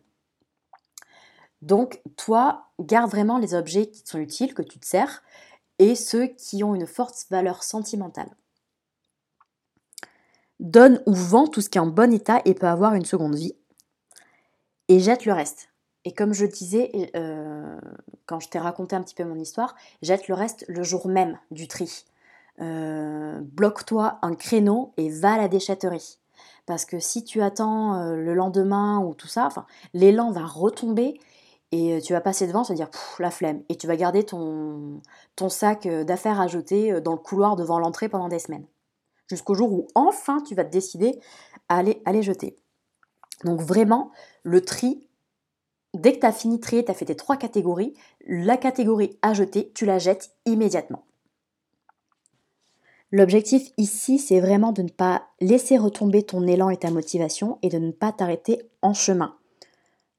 Donc, 1.65 1.99
toi, 2.15 2.67
garde 2.80 3.10
vraiment 3.10 3.39
les 3.39 3.56
objets 3.56 3.88
qui 3.88 4.04
te 4.04 4.10
sont 4.10 4.19
utiles, 4.19 4.54
que 4.54 4.62
tu 4.62 4.80
te 4.80 4.86
sers, 4.86 5.23
et 5.80 5.95
ceux 5.95 6.28
qui 6.28 6.63
ont 6.63 6.75
une 6.75 6.86
forte 6.86 7.25
valeur 7.32 7.63
sentimentale. 7.63 8.30
Donne 10.60 11.01
ou 11.08 11.13
vend 11.15 11.47
tout 11.47 11.62
ce 11.62 11.69
qui 11.71 11.80
est 11.80 11.82
en 11.82 11.88
bon 11.88 12.13
état 12.13 12.39
et 12.45 12.54
peut 12.54 12.67
avoir 12.67 12.93
une 12.93 13.04
seconde 13.04 13.34
vie. 13.34 13.56
Et 14.89 14.99
jette 14.99 15.25
le 15.25 15.34
reste. 15.34 15.69
Et 16.06 16.13
comme 16.13 16.34
je 16.34 16.45
disais, 16.45 16.91
euh, 17.15 17.80
quand 18.28 18.39
je 18.39 18.47
t'ai 18.47 18.60
raconté 18.60 18.95
un 18.95 19.01
petit 19.01 19.15
peu 19.15 19.23
mon 19.23 19.39
histoire, 19.39 19.73
jette 20.04 20.28
le 20.28 20.36
reste 20.36 20.65
le 20.67 20.84
jour 20.84 21.08
même 21.08 21.39
du 21.49 21.67
tri. 21.67 22.06
Euh, 22.62 23.39
bloque-toi 23.41 24.19
un 24.21 24.36
créneau 24.36 24.93
et 24.97 25.10
va 25.10 25.34
à 25.34 25.38
la 25.38 25.47
déchetterie. 25.47 26.19
Parce 26.67 26.86
que 26.86 26.99
si 26.99 27.23
tu 27.23 27.41
attends 27.41 27.95
euh, 27.95 28.15
le 28.15 28.36
lendemain 28.36 28.99
ou 28.99 29.15
tout 29.15 29.28
ça, 29.28 29.49
l'élan 29.95 30.32
va 30.32 30.45
retomber 30.45 31.19
et 31.71 31.99
tu 32.01 32.13
vas 32.13 32.21
passer 32.21 32.47
devant, 32.47 32.63
se 32.63 32.73
dire 32.73 32.89
la 33.19 33.32
flemme. 33.32 33.63
Et 33.69 33.75
tu 33.75 33.88
vas 33.88 33.95
garder 33.95 34.23
ton, 34.23 35.01
sac 35.49 35.88
d'affaires 35.88 36.39
à 36.39 36.47
jeter 36.47 37.01
dans 37.01 37.13
le 37.13 37.17
couloir 37.17 37.56
devant 37.56 37.80
l'entrée 37.80 38.10
pendant 38.10 38.30
des 38.30 38.39
semaines 38.39 38.65
jusqu'au 39.28 39.56
jour 39.56 39.71
où 39.71 39.88
enfin 39.95 40.41
tu 40.41 40.56
vas 40.56 40.65
te 40.65 40.71
décider 40.71 41.19
à 41.69 41.78
aller, 41.78 42.01
les 42.12 42.23
jeter. 42.23 42.58
Donc 43.43 43.62
vraiment, 43.62 44.12
le 44.43 44.62
tri, 44.62 45.08
dès 45.93 46.13
que 46.13 46.19
tu 46.19 46.25
as 46.25 46.32
fini 46.32 46.58
de 46.58 46.62
trier, 46.62 46.86
tu 46.86 46.91
as 46.91 46.93
fait 46.93 47.06
tes 47.06 47.15
trois 47.15 47.38
catégories, 47.38 47.93
la 48.25 48.58
catégorie 48.58 49.17
à 49.21 49.34
jeter, 49.34 49.71
tu 49.73 49.86
la 49.86 49.99
jettes 49.99 50.32
immédiatement. 50.45 51.06
L'objectif 53.12 53.71
ici, 53.78 54.19
c'est 54.19 54.39
vraiment 54.39 54.71
de 54.71 54.82
ne 54.82 54.89
pas 54.89 55.28
laisser 55.39 55.78
retomber 55.78 56.23
ton 56.23 56.45
élan 56.47 56.69
et 56.69 56.78
ta 56.78 56.91
motivation 56.91 57.60
et 57.62 57.69
de 57.69 57.78
ne 57.78 57.91
pas 57.91 58.12
t'arrêter 58.12 58.69
en 58.82 58.93
chemin. 58.93 59.36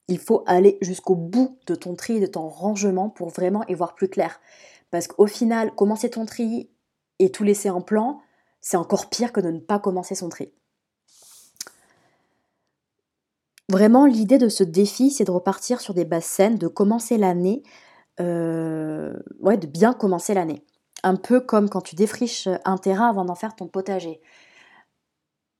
Il 0.09 0.19
faut 0.19 0.45
aller 0.47 0.79
jusqu'au 0.81 1.17
bout 1.17 1.59
de 1.67 1.75
ton 1.75 1.95
tri, 1.95 2.21
de 2.21 2.27
ton 2.27 2.49
rangement 2.49 3.11
pour 3.11 3.29
vraiment 3.29 3.65
y 3.67 3.75
voir 3.75 3.95
plus 3.95 4.09
clair. 4.09 4.41
Parce 4.91 5.09
qu'au 5.09 5.27
final, 5.27 5.75
commencer 5.75 6.11
ton 6.11 6.27
tri 6.27 6.71
et 7.19 7.31
tout 7.31 7.43
laisser 7.43 7.71
en 7.71 7.81
plan, 7.81 8.21
c'est 8.61 8.77
encore 8.77 9.09
pire 9.09 9.33
que 9.33 9.41
de 9.41 9.51
ne 9.51 9.59
pas 9.59 9.79
commencer 9.79 10.15
son 10.15 10.29
tri. 10.29 10.53
Vraiment, 13.69 14.07
l'idée 14.07 14.39
de 14.39 14.49
ce 14.49 14.63
défi, 14.63 15.11
c'est 15.11 15.25
de 15.25 15.31
repartir 15.33 15.81
sur 15.81 15.93
des 15.93 16.05
bases 16.05 16.25
saines, 16.25 16.57
de 16.57 16.69
commencer 16.69 17.19
l'année, 17.19 17.65
euh, 18.21 19.13
ouais, 19.41 19.57
de 19.57 19.67
bien 19.67 19.93
commencer 19.93 20.35
l'année. 20.35 20.65
Un 21.03 21.17
peu 21.17 21.41
comme 21.41 21.69
quand 21.69 21.81
tu 21.81 21.97
défriches 21.97 22.49
un 22.65 22.79
terrain 22.79 23.09
avant 23.09 23.25
d'en 23.25 23.35
faire 23.35 23.57
ton 23.57 23.67
potager. 23.67 24.21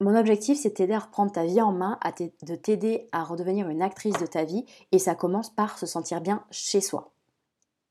Mon 0.01 0.15
objectif, 0.15 0.59
c'est 0.61 0.73
t'aider 0.75 0.93
à 0.93 0.99
reprendre 0.99 1.33
ta 1.33 1.45
vie 1.45 1.63
en 1.63 1.73
main, 1.73 1.99
de 2.43 2.55
t'aider 2.55 3.09
à 3.13 3.25
redevenir 3.25 3.69
une 3.71 3.81
actrice 3.81 4.19
de 4.19 4.27
ta 4.27 4.45
vie, 4.45 4.67
et 4.93 4.99
ça 4.99 5.15
commence 5.15 5.49
par 5.49 5.79
se 5.79 5.87
sentir 5.87 6.21
bien 6.21 6.45
chez 6.51 6.83
soi. 6.83 7.13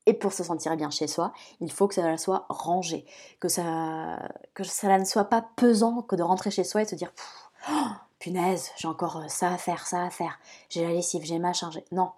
Et 0.06 0.14
pour 0.14 0.32
se 0.32 0.44
sentir 0.44 0.76
bien 0.76 0.90
chez 0.90 1.08
soi, 1.08 1.32
il 1.60 1.70
faut 1.70 1.88
que 1.88 1.96
ça 1.96 2.16
soit 2.16 2.46
rangé, 2.48 3.04
que 3.40 3.48
ça, 3.48 4.20
que 4.54 4.62
ça 4.62 4.96
ne 4.98 5.04
soit 5.04 5.24
pas 5.24 5.48
pesant 5.56 6.02
que 6.02 6.14
de 6.14 6.22
rentrer 6.22 6.52
chez 6.52 6.62
soi 6.62 6.82
et 6.82 6.84
de 6.84 6.90
se 6.90 6.94
dire 6.94 7.12
oh, 7.68 7.88
punaise, 8.20 8.70
j'ai 8.76 8.86
encore 8.86 9.16
euh, 9.16 9.28
ça 9.28 9.52
à 9.52 9.58
faire, 9.58 9.84
ça 9.88 10.04
à 10.04 10.10
faire, 10.10 10.38
j'ai 10.68 10.84
la 10.84 10.92
lessive, 10.92 11.24
j'ai 11.24 11.40
ma 11.40 11.52
charge. 11.52 11.82
Non, 11.90 12.12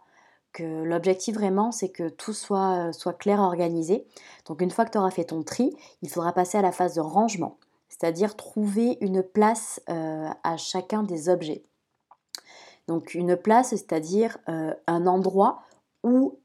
que 0.53 0.65
l'objectif 0.65 1.35
vraiment, 1.35 1.73
c'est 1.73 1.89
que 1.89 2.11
tout 2.11 2.35
soit, 2.35 2.89
euh, 2.89 2.93
soit 2.93 3.15
clair, 3.15 3.41
organisé. 3.41 4.07
Donc 4.45 4.61
une 4.61 4.71
fois 4.71 4.85
que 4.85 4.91
tu 4.91 4.99
auras 4.99 5.11
fait 5.11 5.25
ton 5.25 5.43
tri, 5.43 5.75
il 6.03 6.11
faudra 6.11 6.33
passer 6.33 6.59
à 6.59 6.63
la 6.63 6.73
phase 6.73 6.95
de 6.95 7.01
rangement, 7.01 7.57
c'est-à-dire 7.89 8.37
trouver 8.37 8.99
une 9.01 9.23
place 9.23 9.81
euh, 9.89 10.29
à 10.45 10.57
chacun 10.57 11.03
des 11.03 11.29
objets. 11.29 11.63
Donc 12.87 13.15
une 13.15 13.37
place, 13.37 13.71
c'est-à-dire 13.71 14.39
un 14.47 15.07
endroit 15.07 15.61
où 16.03 16.39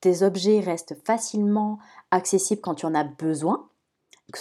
tes 0.00 0.22
objets 0.22 0.60
restent 0.60 0.94
facilement 1.06 1.78
accessibles 2.10 2.60
quand 2.60 2.74
tu 2.74 2.84
en 2.84 2.94
as 2.94 3.04
besoin, 3.04 3.66
que 4.32 4.40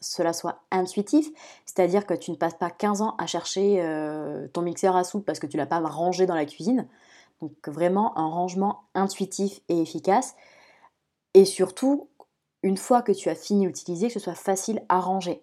cela, 0.00 0.32
soit 0.32 0.62
intuitif, 0.70 1.30
c'est-à-dire 1.66 2.06
que 2.06 2.14
tu 2.14 2.30
ne 2.30 2.36
passes 2.36 2.54
pas 2.54 2.70
15 2.70 3.00
ans 3.02 3.14
à 3.18 3.26
chercher 3.26 3.80
euh, 3.80 4.48
ton 4.48 4.62
mixeur 4.62 4.96
à 4.96 5.04
soupe 5.04 5.24
parce 5.24 5.38
que 5.38 5.46
tu 5.46 5.56
l'as 5.56 5.66
pas 5.66 5.80
rangé 5.80 6.26
dans 6.26 6.34
la 6.34 6.46
cuisine. 6.46 6.88
Donc 7.40 7.52
vraiment 7.68 8.16
un 8.18 8.26
rangement 8.26 8.84
intuitif 8.94 9.60
et 9.68 9.80
efficace. 9.80 10.34
Et 11.34 11.44
surtout, 11.44 12.08
une 12.64 12.78
fois 12.78 13.02
que 13.02 13.12
tu 13.12 13.28
as 13.28 13.34
fini 13.34 13.66
d'utiliser, 13.66 14.08
que 14.08 14.14
ce 14.14 14.18
soit 14.18 14.34
facile 14.34 14.82
à 14.88 14.98
ranger. 14.98 15.42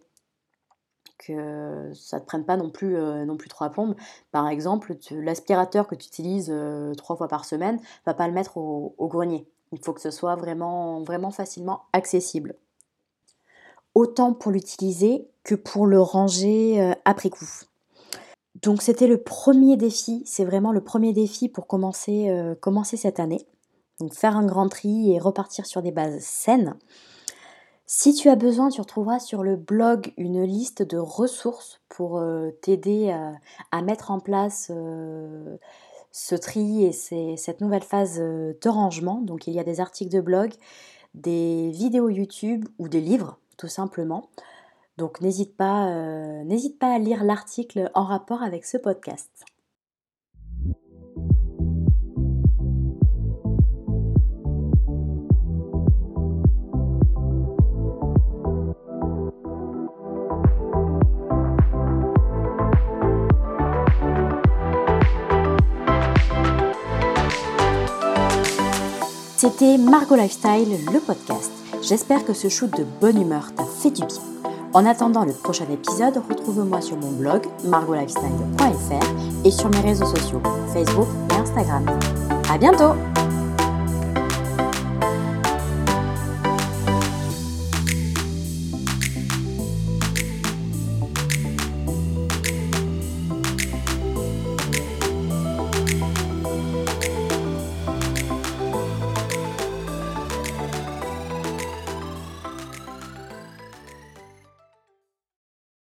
Que 1.19 1.91
ça 1.93 2.17
ne 2.17 2.21
te 2.21 2.25
prenne 2.25 2.45
pas 2.45 2.57
non 2.57 2.71
plus, 2.71 2.97
euh, 2.97 3.25
non 3.25 3.37
plus 3.37 3.47
trois 3.47 3.69
plombes. 3.69 3.95
Par 4.31 4.47
exemple, 4.47 4.95
l'aspirateur 5.11 5.87
que 5.87 5.93
tu 5.93 6.07
utilises 6.07 6.49
euh, 6.51 6.95
trois 6.95 7.15
fois 7.15 7.27
par 7.27 7.45
semaine, 7.45 7.79
va 8.07 8.15
pas 8.15 8.27
le 8.27 8.33
mettre 8.33 8.57
au, 8.57 8.95
grenier. 9.01 9.47
Il 9.71 9.77
faut 9.79 9.93
que 9.93 10.01
ce 10.01 10.09
soit 10.09 10.35
vraiment, 10.35 11.05
facilement 11.31 11.83
accessible. 11.93 12.55
Autant 13.93 14.33
pour 14.33 14.51
l'utiliser 14.51 15.27
que 15.43 15.53
pour 15.53 15.85
le 15.85 16.01
ranger 16.01 16.81
euh, 16.81 16.93
après 17.05 17.29
coup. 17.29 17.47
Donc 18.63 18.81
c'était 18.81 19.07
le 19.07 19.21
premier 19.21 19.77
défi, 19.77 20.23
c'est 20.25 20.45
vraiment 20.45 20.71
le 20.71 20.81
premier 20.81 21.13
défi 21.13 21.49
pour 21.49 21.67
commencer 21.67 22.97
cette 22.97 23.19
année. 23.19 23.45
Donc 24.01 24.13
faire 24.13 24.35
un 24.35 24.45
grand 24.45 24.67
tri 24.67 25.13
et 25.13 25.19
repartir 25.19 25.65
sur 25.65 25.81
des 25.81 25.91
bases 25.91 26.19
saines. 26.19 26.75
Si 27.85 28.13
tu 28.13 28.27
as 28.29 28.35
besoin, 28.35 28.69
tu 28.69 28.81
retrouveras 28.81 29.19
sur 29.19 29.43
le 29.43 29.55
blog 29.55 30.13
une 30.17 30.43
liste 30.43 30.81
de 30.81 30.97
ressources 30.97 31.79
pour 31.87 32.17
euh, 32.17 32.51
t'aider 32.61 33.15
à, 33.71 33.81
mettre 33.81 34.11
en 34.11 34.19
place 34.19 34.71
ce 36.11 36.35
tri 36.35 36.85
et 36.85 36.91
cette 36.91 37.61
nouvelle 37.61 37.83
phase 37.83 38.17
de 38.17 38.69
rangement. 38.69 39.21
Donc 39.21 39.47
il 39.47 39.53
y 39.53 39.59
a 39.59 39.63
des 39.63 39.79
articles 39.79 40.11
de 40.11 40.21
blog, 40.21 40.51
des 41.13 41.69
vidéos 41.71 42.09
YouTube 42.09 42.67
ou 42.79 42.87
des 42.87 43.01
livres 43.01 43.37
tout 43.61 43.67
simplement. 43.67 44.29
Donc 44.97 45.19
euh, 45.21 45.23
n'hésite 46.43 46.79
pas 46.79 46.93
à 46.93 46.99
lire 46.99 47.23
l'article 47.23 47.91
en 47.93 48.03
rapport 48.03 48.41
avec 48.41 48.65
ce 48.65 48.77
podcast. 48.77 49.29
C'était 69.41 69.79
Margot 69.79 70.15
Lifestyle, 70.15 70.69
le 70.93 70.99
podcast. 70.99 71.51
J'espère 71.81 72.23
que 72.25 72.31
ce 72.31 72.47
shoot 72.47 72.69
de 72.77 72.83
bonne 72.83 73.19
humeur 73.19 73.51
t'a 73.55 73.63
fait 73.65 73.89
du 73.89 74.05
bien. 74.05 74.21
En 74.71 74.85
attendant 74.85 75.25
le 75.25 75.33
prochain 75.33 75.65
épisode, 75.73 76.21
retrouve-moi 76.29 76.79
sur 76.79 76.95
mon 76.97 77.09
blog 77.09 77.47
margolifestyle.fr 77.63 79.43
et 79.43 79.49
sur 79.49 79.71
mes 79.71 79.79
réseaux 79.79 80.05
sociaux 80.05 80.43
Facebook 80.71 81.07
et 81.31 81.41
Instagram. 81.41 81.87
À 82.51 82.59
bientôt! 82.59 82.93